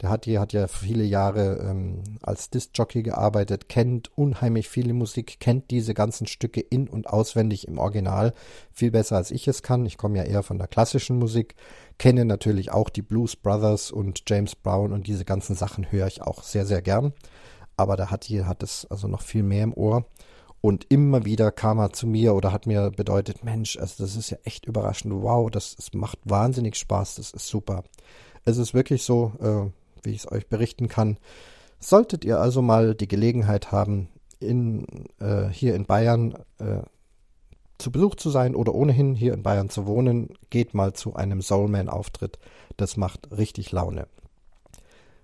[0.00, 5.40] Der hat, die hat ja viele Jahre ähm, als Disc-Jockey gearbeitet, kennt unheimlich viele Musik,
[5.40, 8.32] kennt diese ganzen Stücke in- und auswendig im Original
[8.72, 9.84] viel besser als ich es kann.
[9.84, 11.54] Ich komme ja eher von der klassischen Musik,
[11.98, 16.22] kenne natürlich auch die Blues Brothers und James Brown und diese ganzen Sachen höre ich
[16.22, 17.12] auch sehr, sehr gern.
[17.76, 20.06] Aber der hat hier hat es also noch viel mehr im Ohr.
[20.62, 24.30] Und immer wieder kam er zu mir oder hat mir bedeutet, Mensch, also das ist
[24.30, 25.14] ja echt überraschend.
[25.14, 27.84] Wow, das, das macht wahnsinnig Spaß, das ist super.
[28.44, 29.70] Es ist wirklich so, äh,
[30.02, 31.18] wie ich es euch berichten kann.
[31.78, 34.86] Solltet ihr also mal die Gelegenheit haben, in,
[35.18, 36.82] äh, hier in Bayern äh,
[37.78, 41.40] zu Besuch zu sein oder ohnehin hier in Bayern zu wohnen, geht mal zu einem
[41.40, 42.38] Soulman-Auftritt.
[42.76, 44.06] Das macht richtig Laune.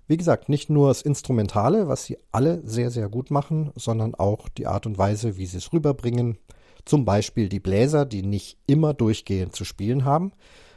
[0.08, 4.48] Wie gesagt, nicht nur das Instrumentale, was sie alle sehr, sehr gut machen, sondern auch
[4.48, 6.38] die Art und Weise, wie sie es rüberbringen.
[6.84, 10.32] Zum Beispiel die Bläser, die nicht immer durchgehend zu spielen haben.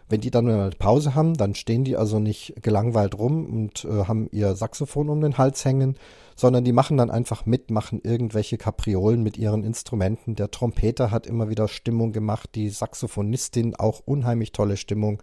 [0.10, 4.06] Wenn die dann eine Pause haben, dann stehen die also nicht gelangweilt rum und äh,
[4.06, 5.98] haben ihr Saxophon um den Hals hängen,
[6.36, 10.36] sondern die machen dann einfach mit, machen irgendwelche Kapriolen mit ihren Instrumenten.
[10.36, 15.22] Der Trompeter hat immer wieder Stimmung gemacht, die Saxophonistin auch unheimlich tolle Stimmung.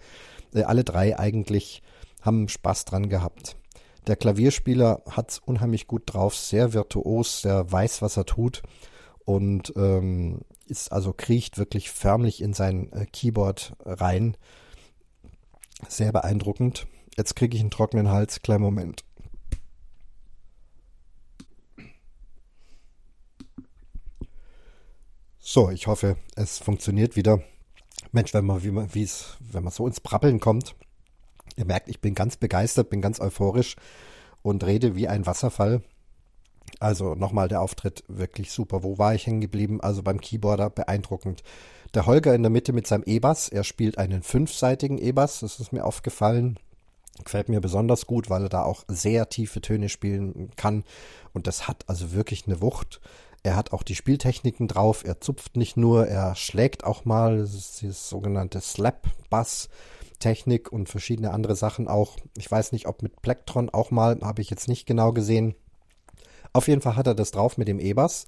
[0.55, 1.83] Äh, alle drei eigentlich
[2.23, 3.57] haben Spaß dran gehabt.
[4.07, 8.63] Der Klavierspieler hat's unheimlich gut drauf, sehr virtuos, der weiß, was er tut
[9.25, 14.37] und ähm, ist also kriecht wirklich förmlich in sein äh, Keyboard rein
[15.89, 16.87] sehr beeindruckend.
[17.17, 18.43] Jetzt kriege ich einen trockenen Hals.
[18.43, 19.05] Kleinen Moment.
[25.39, 27.41] So, ich hoffe, es funktioniert wieder.
[28.13, 30.75] Mensch, wenn man, wie man, wie es, wenn man so ins Brabbeln kommt,
[31.57, 33.77] ihr merkt, ich bin ganz begeistert, bin ganz euphorisch
[34.43, 35.83] und rede wie ein Wasserfall.
[36.81, 38.83] Also nochmal der Auftritt wirklich super.
[38.83, 39.81] Wo war ich hängen geblieben?
[39.81, 41.43] Also beim Keyboarder beeindruckend.
[41.95, 43.49] Der Holger in der Mitte mit seinem E-Bass.
[43.49, 45.41] Er spielt einen fünfseitigen E-Bass.
[45.41, 46.59] Das ist mir aufgefallen.
[47.25, 50.85] Gefällt mir besonders gut, weil er da auch sehr tiefe Töne spielen kann.
[51.33, 53.01] Und das hat also wirklich eine Wucht.
[53.43, 55.05] Er hat auch die Spieltechniken drauf.
[55.05, 57.39] Er zupft nicht nur, er schlägt auch mal.
[57.39, 62.17] Das ist die sogenannte Slap-Bass-Technik und verschiedene andere Sachen auch.
[62.37, 65.55] Ich weiß nicht, ob mit Plektron auch mal, habe ich jetzt nicht genau gesehen.
[66.53, 68.27] Auf jeden Fall hat er das drauf mit dem E-Bass.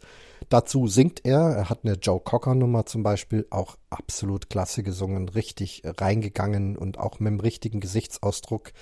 [0.49, 1.40] Dazu singt er.
[1.40, 6.99] Er hat eine Joe Cocker Nummer zum Beispiel auch absolut klasse gesungen, richtig reingegangen und
[6.99, 8.72] auch mit dem richtigen Gesichtsausdruck.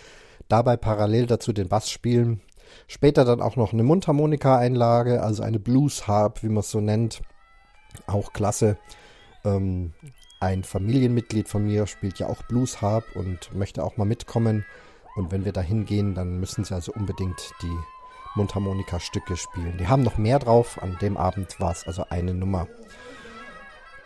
[0.48, 2.40] Dabei parallel dazu den Bass spielen.
[2.86, 7.22] Später dann auch noch eine Mundharmonika-Einlage, also eine Blues-Harp, wie man es so nennt.
[8.06, 8.76] Auch klasse.
[9.44, 9.92] Ähm,
[10.40, 14.64] ein Familienmitglied von mir spielt ja auch Blues-Harp und möchte auch mal mitkommen.
[15.16, 17.76] Und wenn wir da hingehen, dann müssen sie also unbedingt die
[18.36, 19.76] Mundharmonika-Stücke spielen.
[19.78, 20.80] Die haben noch mehr drauf.
[20.82, 22.68] An dem Abend war es also eine Nummer.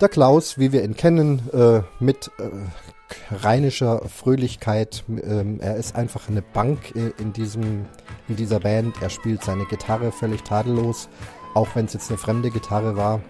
[0.01, 2.49] Der Klaus, wie wir ihn kennen, äh, mit äh,
[3.35, 5.05] rheinischer Fröhlichkeit.
[5.09, 7.87] Ähm, er ist einfach eine Bank äh, in, diesem,
[8.29, 8.97] in dieser Band.
[9.03, 11.09] Er spielt seine Gitarre völlig tadellos,
[11.55, 13.21] auch wenn es jetzt eine fremde Gitarre war.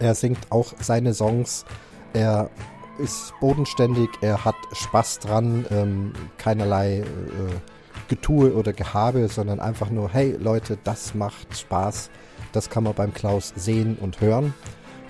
[0.00, 1.64] Er singt auch seine Songs.
[2.12, 2.50] Er
[2.98, 7.04] ist bodenständig, er hat Spaß dran, ähm, keinerlei äh,
[8.12, 12.10] Getue oder Gehabe, sondern einfach nur, hey Leute, das macht Spaß.
[12.52, 14.52] Das kann man beim Klaus sehen und hören.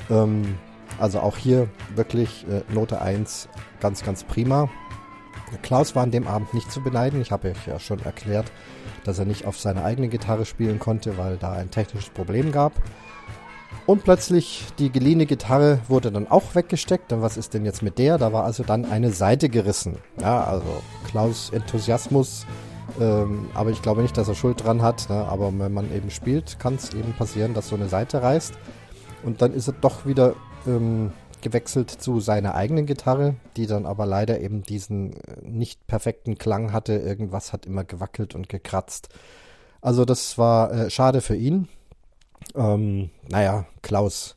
[0.08, 0.56] Ähm,
[1.00, 3.48] also auch hier wirklich äh, Note 1,
[3.80, 4.68] ganz, ganz prima.
[5.62, 7.20] Klaus war an dem Abend nicht zu beneiden.
[7.20, 8.52] Ich habe euch ja schon erklärt,
[9.02, 12.72] dass er nicht auf seiner eigenen Gitarre spielen konnte, weil da ein technisches Problem gab.
[13.84, 17.12] Und plötzlich die geliehene Gitarre wurde dann auch weggesteckt.
[17.12, 18.16] Und was ist denn jetzt mit der?
[18.16, 19.98] Da war also dann eine Seite gerissen.
[20.20, 22.46] Ja, also Klaus Enthusiasmus
[23.00, 25.08] ähm, aber ich glaube nicht, dass er Schuld dran hat.
[25.08, 25.16] Ne?
[25.16, 28.54] Aber wenn man eben spielt, kann es eben passieren, dass so eine Seite reißt.
[29.22, 30.34] Und dann ist er doch wieder
[30.66, 36.38] ähm, gewechselt zu seiner eigenen Gitarre, die dann aber leider eben diesen äh, nicht perfekten
[36.38, 36.94] Klang hatte.
[36.94, 39.08] Irgendwas hat immer gewackelt und gekratzt.
[39.80, 41.68] Also das war äh, schade für ihn.
[42.54, 44.36] Ähm, naja, Klaus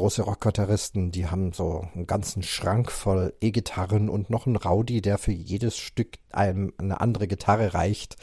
[0.00, 5.18] große Rockgitarristen, die haben so einen ganzen Schrank voll E-Gitarren und noch einen Raudi, der
[5.18, 8.16] für jedes Stück einem eine andere Gitarre reicht.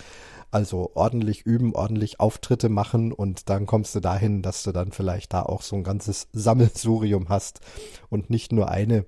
[0.49, 5.33] Also ordentlich üben, ordentlich Auftritte machen und dann kommst du dahin, dass du dann vielleicht
[5.33, 7.59] da auch so ein ganzes Sammelsurium hast
[8.09, 9.05] und nicht nur eine.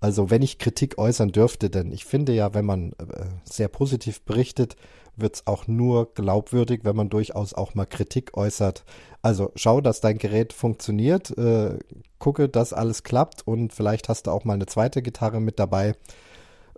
[0.00, 4.22] Also wenn ich Kritik äußern dürfte, denn ich finde ja, wenn man äh, sehr positiv
[4.22, 4.76] berichtet,
[5.20, 8.84] wird es auch nur glaubwürdig, wenn man durchaus auch mal Kritik äußert.
[9.22, 11.78] Also schau, dass dein Gerät funktioniert, äh,
[12.18, 15.94] gucke, dass alles klappt und vielleicht hast du auch mal eine zweite Gitarre mit dabei.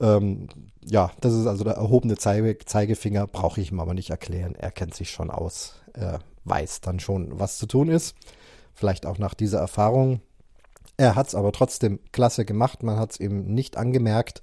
[0.00, 0.48] Ähm,
[0.84, 4.54] ja, das ist also der erhobene Zeige Zeigefinger, brauche ich ihm aber nicht erklären.
[4.54, 8.16] Er kennt sich schon aus, er weiß dann schon, was zu tun ist.
[8.74, 10.20] Vielleicht auch nach dieser Erfahrung.
[10.96, 14.40] Er hat es aber trotzdem klasse gemacht, man hat es ihm nicht angemerkt.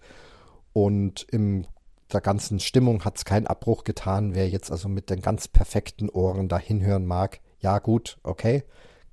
[0.73, 1.65] Und im
[2.11, 4.33] der ganzen Stimmung hat es keinen Abbruch getan.
[4.33, 8.63] Wer jetzt also mit den ganz perfekten Ohren da hinhören mag, ja gut, okay,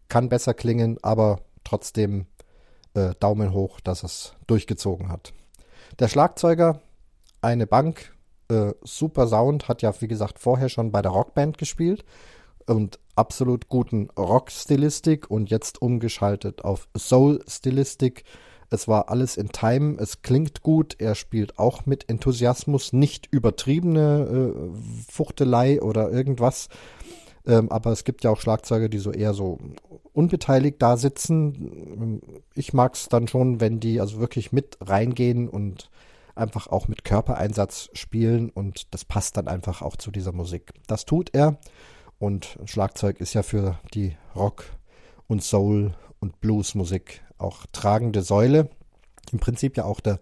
[0.09, 2.27] kann besser klingen, aber trotzdem
[2.95, 5.33] äh, Daumen hoch, dass es durchgezogen hat.
[5.99, 6.81] Der Schlagzeuger,
[7.41, 8.15] eine Bank,
[8.49, 12.05] äh, super Sound, hat ja wie gesagt vorher schon bei der Rockband gespielt
[12.67, 18.25] und absolut guten Rock-Stilistik und jetzt umgeschaltet auf Soul-Stilistik
[18.71, 24.55] es war alles in Time, es klingt gut, er spielt auch mit Enthusiasmus, nicht übertriebene
[24.55, 26.69] äh, Fuchtelei oder irgendwas.
[27.47, 29.59] Ähm, aber es gibt ja auch Schlagzeuger, die so eher so
[30.13, 32.21] unbeteiligt da sitzen.
[32.55, 35.91] Ich mag es dann schon, wenn die also wirklich mit reingehen und
[36.35, 40.73] einfach auch mit Körpereinsatz spielen und das passt dann einfach auch zu dieser Musik.
[40.87, 41.59] Das tut er
[42.19, 44.65] und Schlagzeug ist ja für die Rock-
[45.27, 48.69] und Soul- und Bluesmusik auch tragende Säule.
[49.33, 50.19] Im Prinzip ja auch der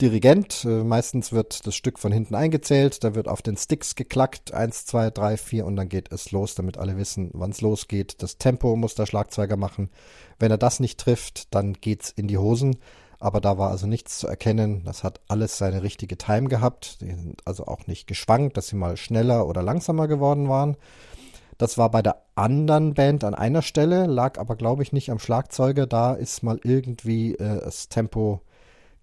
[0.00, 0.64] Dirigent.
[0.64, 4.54] Äh, meistens wird das Stück von hinten eingezählt, da wird auf den Sticks geklackt.
[4.54, 8.22] Eins, zwei, drei, vier und dann geht es los, damit alle wissen, wann es losgeht.
[8.22, 9.90] Das Tempo muss der Schlagzeuger machen.
[10.38, 12.76] Wenn er das nicht trifft, dann geht's in die Hosen.
[13.18, 14.82] Aber da war also nichts zu erkennen.
[14.84, 17.02] Das hat alles seine richtige Time gehabt.
[17.02, 20.78] Die sind also auch nicht geschwankt, dass sie mal schneller oder langsamer geworden waren.
[21.60, 25.18] Das war bei der anderen Band an einer Stelle, lag aber, glaube ich, nicht am
[25.18, 25.86] Schlagzeuger.
[25.86, 28.40] Da ist mal irgendwie äh, das Tempo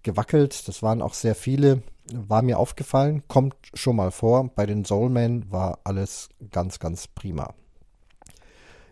[0.02, 0.66] gewackelt.
[0.66, 1.82] Das waren auch sehr viele.
[2.12, 4.50] War mir aufgefallen, kommt schon mal vor.
[4.56, 7.54] Bei den Soulmen war alles ganz, ganz prima.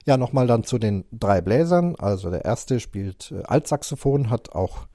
[0.04, 1.96] Ja, nochmal dann zu den drei Bläsern.
[1.96, 4.86] Also der erste spielt äh, Altsaxophon, hat auch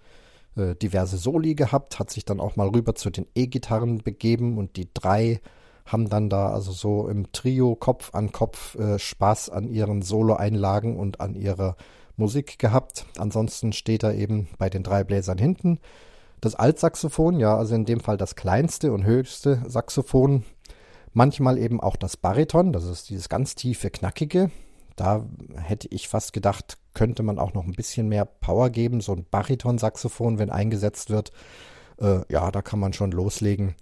[0.56, 4.78] äh, diverse Soli gehabt, hat sich dann auch mal rüber zu den E-Gitarren begeben und
[4.78, 5.42] die drei
[5.86, 10.98] haben dann da also so im Trio Kopf an Kopf äh, Spaß an ihren Solo-Einlagen
[10.98, 11.76] und an ihrer
[12.16, 13.06] Musik gehabt.
[13.18, 15.80] Ansonsten steht da eben bei den drei Bläsern hinten
[16.42, 20.44] das Altsaxophon, ja, also in dem Fall das kleinste und höchste Saxophon.
[21.14, 24.50] Manchmal eben auch das Bariton, das ist dieses ganz tiefe, knackige.
[24.96, 25.26] Da
[25.56, 29.02] hätte ich fast gedacht, könnte man auch noch ein bisschen mehr Power geben.
[29.02, 31.32] So ein Bariton-Saxophon, wenn eingesetzt wird,
[32.00, 33.76] äh, ja, da kann man schon loslegen.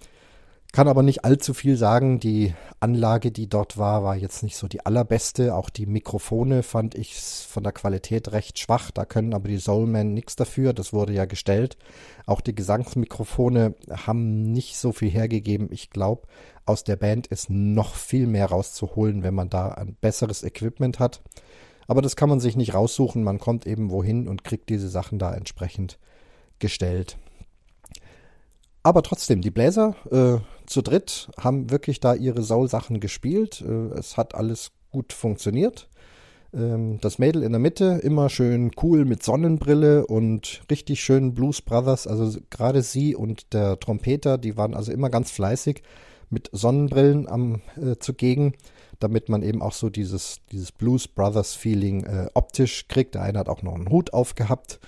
[0.80, 2.22] Kann aber nicht allzu viel sagen.
[2.22, 5.54] Die Anlage, die dort war, war jetzt nicht so die allerbeste.
[5.54, 8.90] Auch die Mikrofone fand ich von der Qualität recht schwach.
[8.90, 10.72] Da können aber die Soulmen nichts dafür.
[10.72, 11.78] Das wurde ja gestellt.
[12.26, 15.68] Auch die Gesangsmikrofone haben nicht so viel hergegeben.
[15.70, 16.30] Ich glaube,
[16.66, 21.22] aus der Band ist noch viel mehr rauszuholen, wenn man da ein besseres Equipment hat.
[21.88, 23.22] Aber das kann man sich nicht raussuchen.
[23.22, 26.00] Man kommt eben wohin und kriegt diese Sachen da entsprechend
[26.60, 27.18] gestellt.
[28.84, 33.62] Aber trotzdem, die Bläser äh, zu dritt haben wirklich da ihre Soul-Sachen gespielt.
[33.62, 35.90] Äh, es hat alles gut funktioniert.
[36.54, 41.62] Ähm, das Mädel in der Mitte immer schön cool mit Sonnenbrille und richtig schön Blues
[41.62, 42.08] Brothers.
[42.08, 45.84] Also gerade sie und der Trompeter, die waren also immer ganz fleißig
[46.30, 48.54] mit Sonnenbrillen am äh, zugegen,
[49.00, 53.16] damit man eben auch so dieses, dieses Blues Brothers Feeling äh, optisch kriegt.
[53.16, 54.80] Der eine hat auch noch einen Hut aufgehabt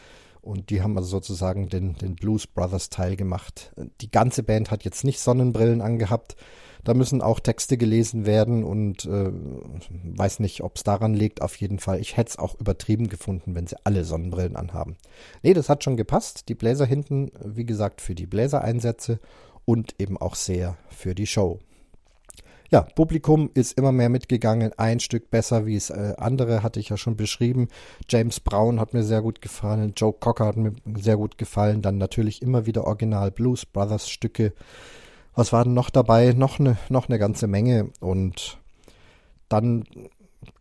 [0.41, 3.73] und die haben also sozusagen den, den Blues Brothers Teil gemacht.
[4.01, 6.35] Die ganze Band hat jetzt nicht Sonnenbrillen angehabt.
[6.83, 9.31] Da müssen auch Texte gelesen werden und äh,
[10.15, 11.43] weiß nicht, ob es daran liegt.
[11.43, 14.97] Auf jeden Fall, ich hätte es auch übertrieben gefunden, wenn sie alle Sonnenbrillen anhaben.
[15.43, 16.49] Nee, das hat schon gepasst.
[16.49, 19.19] Die Bläser hinten, wie gesagt, für die Bläsereinsätze
[19.65, 21.59] und eben auch sehr für die Show.
[22.73, 26.87] Ja, Publikum ist immer mehr mitgegangen, ein Stück besser wie es äh, andere, hatte ich
[26.87, 27.67] ja schon beschrieben.
[28.07, 31.97] James Brown hat mir sehr gut gefallen, Joe Cocker hat mir sehr gut gefallen, dann
[31.97, 34.53] natürlich immer wieder Original Blues Brothers Stücke.
[35.35, 36.31] Was war denn noch dabei?
[36.31, 38.57] Noch eine, noch eine ganze Menge und
[39.49, 39.83] dann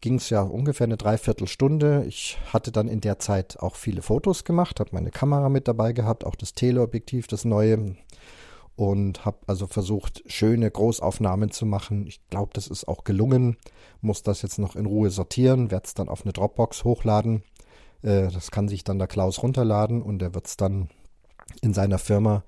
[0.01, 2.07] ging es ja ungefähr eine Dreiviertelstunde.
[2.09, 5.93] Ich hatte dann in der Zeit auch viele Fotos gemacht, habe meine Kamera mit dabei
[5.93, 7.95] gehabt, auch das Teleobjektiv, das neue
[8.81, 12.07] und habe also versucht, schöne Großaufnahmen zu machen.
[12.07, 13.59] Ich glaube, das ist auch gelungen.
[14.01, 17.43] Muss das jetzt noch in Ruhe sortieren, werde es dann auf eine Dropbox hochladen.
[18.01, 20.89] Äh, das kann sich dann der Klaus runterladen und er wird es dann
[21.61, 22.43] in seiner Firma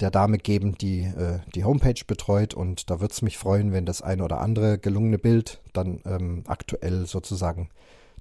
[0.00, 2.52] der Dame geben, die äh, die Homepage betreut.
[2.52, 6.44] Und da würde es mich freuen, wenn das eine oder andere gelungene Bild dann ähm,
[6.48, 7.70] aktuell sozusagen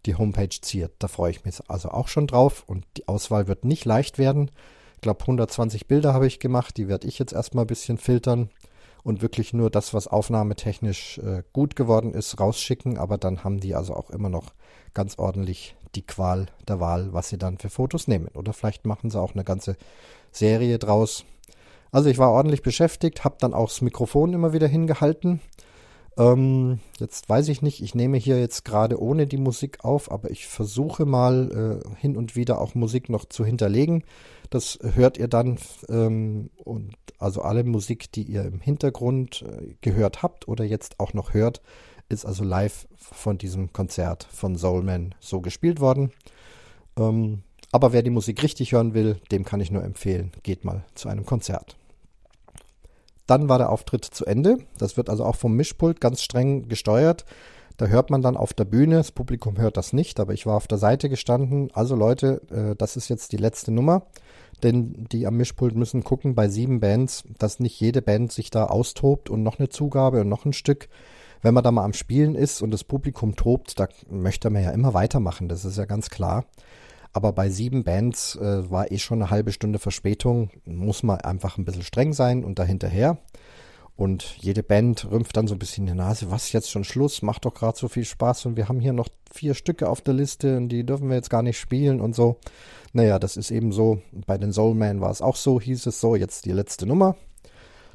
[0.06, 0.93] die Homepage ziert.
[0.99, 2.64] Da freue ich mich also auch schon drauf.
[2.66, 4.52] Und die Auswahl wird nicht leicht werden.
[5.02, 6.78] Ich glaube, 120 Bilder habe ich gemacht.
[6.78, 8.52] Die werde ich jetzt erstmal ein bisschen filtern
[9.02, 12.99] und wirklich nur das, was aufnahmetechnisch äh, gut geworden ist, rausschicken.
[12.99, 14.54] Aber dann haben die also auch immer noch
[14.93, 18.28] ganz ordentlich die Qual der Wahl, was sie dann für Fotos nehmen.
[18.36, 19.76] Oder vielleicht machen sie auch eine ganze
[20.32, 21.26] Serie draus.
[21.91, 25.41] Also ich war ordentlich beschäftigt, habe dann auch das Mikrofon immer wieder hingehalten
[26.18, 30.30] ähm, jetzt weiß ich nicht, ich nehme hier jetzt gerade ohne die Musik auf, aber
[30.30, 34.03] ich versuche mal äh, hin und wieder auch Musik noch zu hinterlegen.
[34.49, 35.57] Das hört ihr dann
[35.88, 41.14] ähm, und also alle Musik, die ihr im Hintergrund äh, gehört habt oder jetzt auch
[41.14, 41.62] noch hört,
[42.09, 46.12] ist also live von diesem Konzert von Soulman so gespielt worden.
[46.97, 50.84] Ähm, aber wer die Musik richtig hören will, dem kann ich nur empfehlen, geht mal
[50.93, 51.78] zu einem Konzert.
[53.28, 54.58] Dann war der Auftritt zu Ende.
[54.78, 57.26] Das wird also auch vom Mischpult ganz streng gesteuert.
[57.78, 60.56] Da hört man dann auf der Bühne, das Publikum hört das nicht, aber ich war
[60.56, 61.70] auf der Seite gestanden.
[61.74, 64.04] Also Leute, äh, das ist jetzt die letzte Nummer,
[64.62, 68.66] denn die am Mischpult müssen gucken bei sieben Bands, dass nicht jede Band sich da
[68.66, 70.90] austobt und noch eine Zugabe und noch ein Stück.
[71.42, 74.70] Wenn man da mal am Spielen ist und das Publikum tobt, da möchte man ja
[74.72, 76.46] immer weitermachen, das ist ja ganz klar.
[77.14, 80.49] Aber bei sieben Bands äh, war eh schon eine halbe Stunde Verspätung.
[80.66, 83.18] Muss man einfach ein bisschen streng sein und dahinterher.
[84.01, 87.45] Und jede Band rümpft dann so ein bisschen die Nase, was jetzt schon Schluss, macht
[87.45, 90.57] doch gerade so viel Spaß und wir haben hier noch vier Stücke auf der Liste
[90.57, 92.38] und die dürfen wir jetzt gar nicht spielen und so.
[92.93, 94.01] Naja, das ist eben so.
[94.26, 97.16] Bei den Soulman war es auch so, hieß es so, jetzt die letzte Nummer.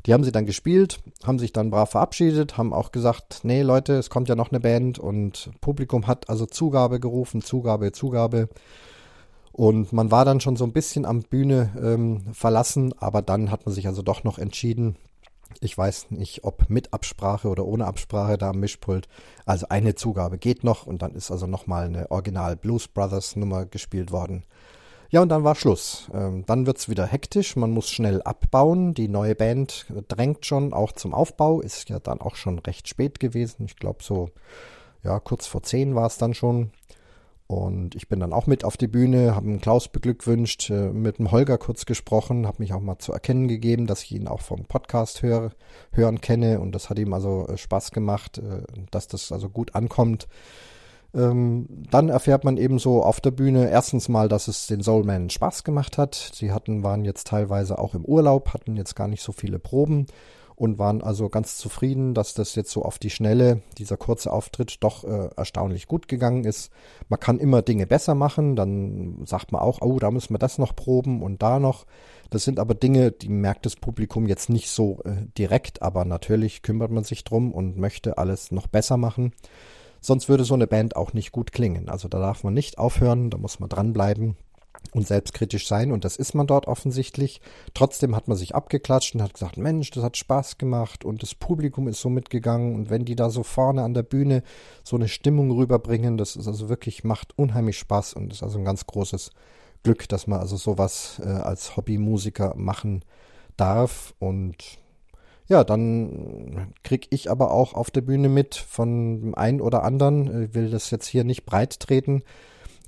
[0.06, 3.94] Die haben sie dann gespielt, haben sich dann brav verabschiedet, haben auch gesagt, nee Leute,
[3.94, 8.48] es kommt ja noch eine Band und Publikum hat also Zugabe gerufen, Zugabe, Zugabe.
[9.56, 13.64] Und man war dann schon so ein bisschen am Bühne ähm, verlassen, aber dann hat
[13.64, 14.96] man sich also doch noch entschieden,
[15.60, 19.08] ich weiß nicht, ob mit Absprache oder ohne Absprache da am Mischpult.
[19.46, 23.64] Also eine Zugabe geht noch und dann ist also nochmal eine Original Blues Brothers Nummer
[23.64, 24.44] gespielt worden.
[25.08, 26.10] Ja, und dann war Schluss.
[26.12, 28.92] Ähm, dann wird's wieder hektisch, man muss schnell abbauen.
[28.92, 33.20] Die neue Band drängt schon auch zum Aufbau, ist ja dann auch schon recht spät
[33.20, 33.64] gewesen.
[33.64, 34.28] Ich glaube so,
[35.02, 36.72] ja, kurz vor zehn war es dann schon.
[37.46, 41.30] Und ich bin dann auch mit auf die Bühne, habe Klaus beglückwünscht, äh, mit dem
[41.30, 44.64] Holger kurz gesprochen, habe mich auch mal zu erkennen gegeben, dass ich ihn auch vom
[44.64, 45.52] Podcast höre,
[45.92, 46.58] hören kenne.
[46.58, 50.26] Und das hat ihm also äh, Spaß gemacht, äh, dass das also gut ankommt.
[51.14, 55.30] Ähm, dann erfährt man eben so auf der Bühne erstens mal, dass es den Soulman
[55.30, 56.14] Spaß gemacht hat.
[56.34, 60.06] Sie hatten, waren jetzt teilweise auch im Urlaub, hatten jetzt gar nicht so viele Proben
[60.56, 64.82] und waren also ganz zufrieden, dass das jetzt so auf die Schnelle, dieser kurze Auftritt,
[64.82, 66.70] doch äh, erstaunlich gut gegangen ist.
[67.08, 70.58] Man kann immer Dinge besser machen, dann sagt man auch, oh, da müssen wir das
[70.58, 71.84] noch proben und da noch.
[72.30, 76.62] Das sind aber Dinge, die merkt das Publikum jetzt nicht so äh, direkt, aber natürlich
[76.62, 79.32] kümmert man sich drum und möchte alles noch besser machen.
[80.00, 81.88] Sonst würde so eine Band auch nicht gut klingen.
[81.88, 84.36] Also da darf man nicht aufhören, da muss man dranbleiben
[84.92, 85.92] und selbstkritisch sein.
[85.92, 87.40] Und das ist man dort offensichtlich.
[87.74, 91.34] Trotzdem hat man sich abgeklatscht und hat gesagt, Mensch, das hat Spaß gemacht und das
[91.34, 92.74] Publikum ist so mitgegangen.
[92.74, 94.42] Und wenn die da so vorne an der Bühne
[94.84, 98.64] so eine Stimmung rüberbringen, das ist also wirklich, macht unheimlich Spaß und ist also ein
[98.64, 99.30] ganz großes
[99.82, 103.04] Glück, dass man also sowas äh, als Hobbymusiker machen
[103.56, 104.14] darf.
[104.18, 104.78] Und
[105.48, 110.44] ja, dann krieg ich aber auch auf der Bühne mit von dem einen oder anderen,
[110.44, 112.22] ich will das jetzt hier nicht breit treten,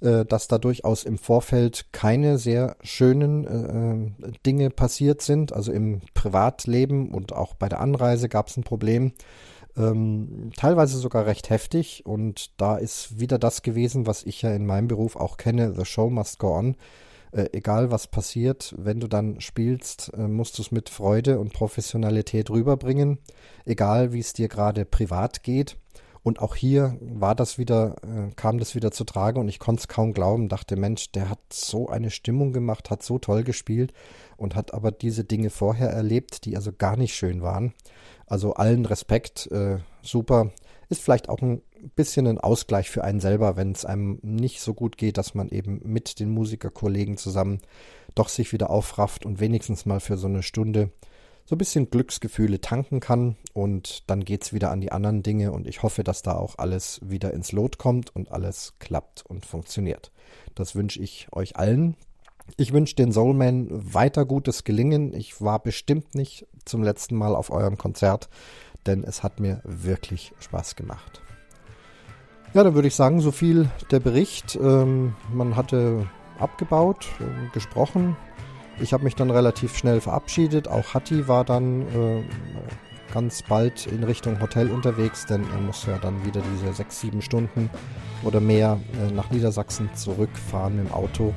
[0.01, 3.44] äh, dass da durchaus im Vorfeld keine sehr schönen
[4.24, 5.53] äh, Dinge passiert sind.
[5.53, 9.12] Also im Privatleben und auch bei der Anreise gab es ein Problem.
[9.76, 14.66] Ähm, teilweise sogar recht heftig und da ist wieder das gewesen, was ich ja in
[14.66, 16.76] meinem Beruf auch kenne, The Show Must Go On.
[17.30, 21.53] Äh, egal was passiert, wenn du dann spielst, äh, musst du es mit Freude und
[21.53, 23.18] Professionalität rüberbringen,
[23.66, 25.76] egal wie es dir gerade privat geht.
[26.28, 29.80] Und auch hier war das wieder, äh, kam das wieder zu Trage und ich konnte
[29.80, 33.94] es kaum glauben, dachte, Mensch, der hat so eine Stimmung gemacht, hat so toll gespielt
[34.36, 37.72] und hat aber diese Dinge vorher erlebt, die also gar nicht schön waren.
[38.26, 40.50] Also allen Respekt, äh, super.
[40.90, 41.62] Ist vielleicht auch ein
[41.96, 45.48] bisschen ein Ausgleich für einen selber, wenn es einem nicht so gut geht, dass man
[45.48, 47.60] eben mit den Musikerkollegen zusammen
[48.14, 50.90] doch sich wieder aufrafft und wenigstens mal für so eine Stunde
[51.49, 55.66] so ein bisschen Glücksgefühle tanken kann und dann geht's wieder an die anderen Dinge und
[55.66, 60.12] ich hoffe, dass da auch alles wieder ins Lot kommt und alles klappt und funktioniert.
[60.55, 61.96] Das wünsche ich euch allen.
[62.59, 65.14] Ich wünsche den Soulman weiter gutes Gelingen.
[65.14, 68.28] Ich war bestimmt nicht zum letzten Mal auf eurem Konzert,
[68.84, 71.22] denn es hat mir wirklich Spaß gemacht.
[72.53, 74.55] Ja, dann würde ich sagen, so viel der Bericht.
[74.57, 78.18] Ähm, man hatte abgebaut, äh, gesprochen,
[78.80, 80.68] ich habe mich dann relativ schnell verabschiedet.
[80.68, 82.22] Auch Hatti war dann äh,
[83.12, 87.22] ganz bald in Richtung Hotel unterwegs, denn er musste ja dann wieder diese sechs, sieben
[87.22, 87.70] Stunden
[88.22, 91.34] oder mehr äh, nach Niedersachsen zurückfahren dem Auto.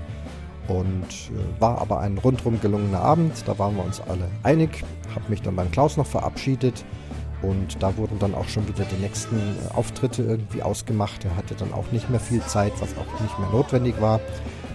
[0.67, 3.43] Und äh, war aber ein rundrum gelungener Abend.
[3.45, 4.83] Da waren wir uns alle einig.
[5.15, 6.85] Habe mich dann beim Klaus noch verabschiedet.
[7.41, 11.25] Und da wurden dann auch schon wieder die nächsten äh, Auftritte irgendwie ausgemacht.
[11.25, 14.19] Er hatte dann auch nicht mehr viel Zeit, was auch nicht mehr notwendig war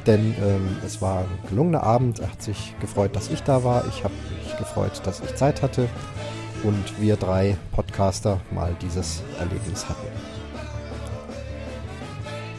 [0.07, 2.21] denn ähm, es war ein gelungener Abend.
[2.21, 3.85] Er hat sich gefreut, dass ich da war.
[3.89, 5.89] Ich habe mich gefreut, dass ich Zeit hatte
[6.63, 10.07] und wir drei Podcaster mal dieses Erlebnis hatten.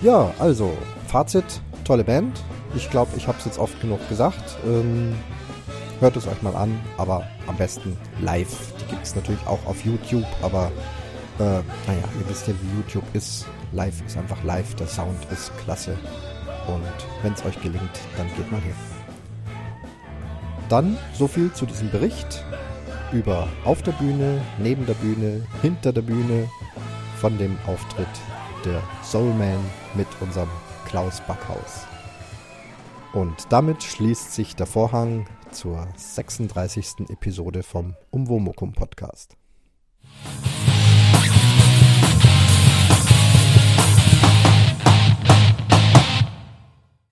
[0.01, 0.77] Ja, also
[1.07, 2.39] Fazit, tolle Band.
[2.75, 4.57] Ich glaube, ich habe es jetzt oft genug gesagt.
[4.65, 5.15] Ähm,
[5.99, 8.73] hört es euch mal an, aber am besten live.
[8.79, 10.71] Die gibt es natürlich auch auf YouTube, aber
[11.39, 11.63] äh, naja,
[12.19, 13.45] ihr wisst ja, wie YouTube ist.
[13.71, 15.97] Live ist einfach live, der Sound ist klasse.
[16.67, 16.83] Und
[17.23, 18.75] wenn es euch gelingt, dann geht mal hin.
[20.69, 22.43] Dann so viel zu diesem Bericht
[23.13, 26.49] über auf der Bühne, neben der Bühne, hinter der Bühne
[27.17, 28.07] von dem Auftritt
[28.65, 29.59] der Soulman
[29.95, 30.49] mit unserem
[30.85, 31.85] Klaus Backhaus.
[33.13, 37.09] Und damit schließt sich der Vorhang zur 36.
[37.09, 39.37] Episode vom Umwomukum Podcast.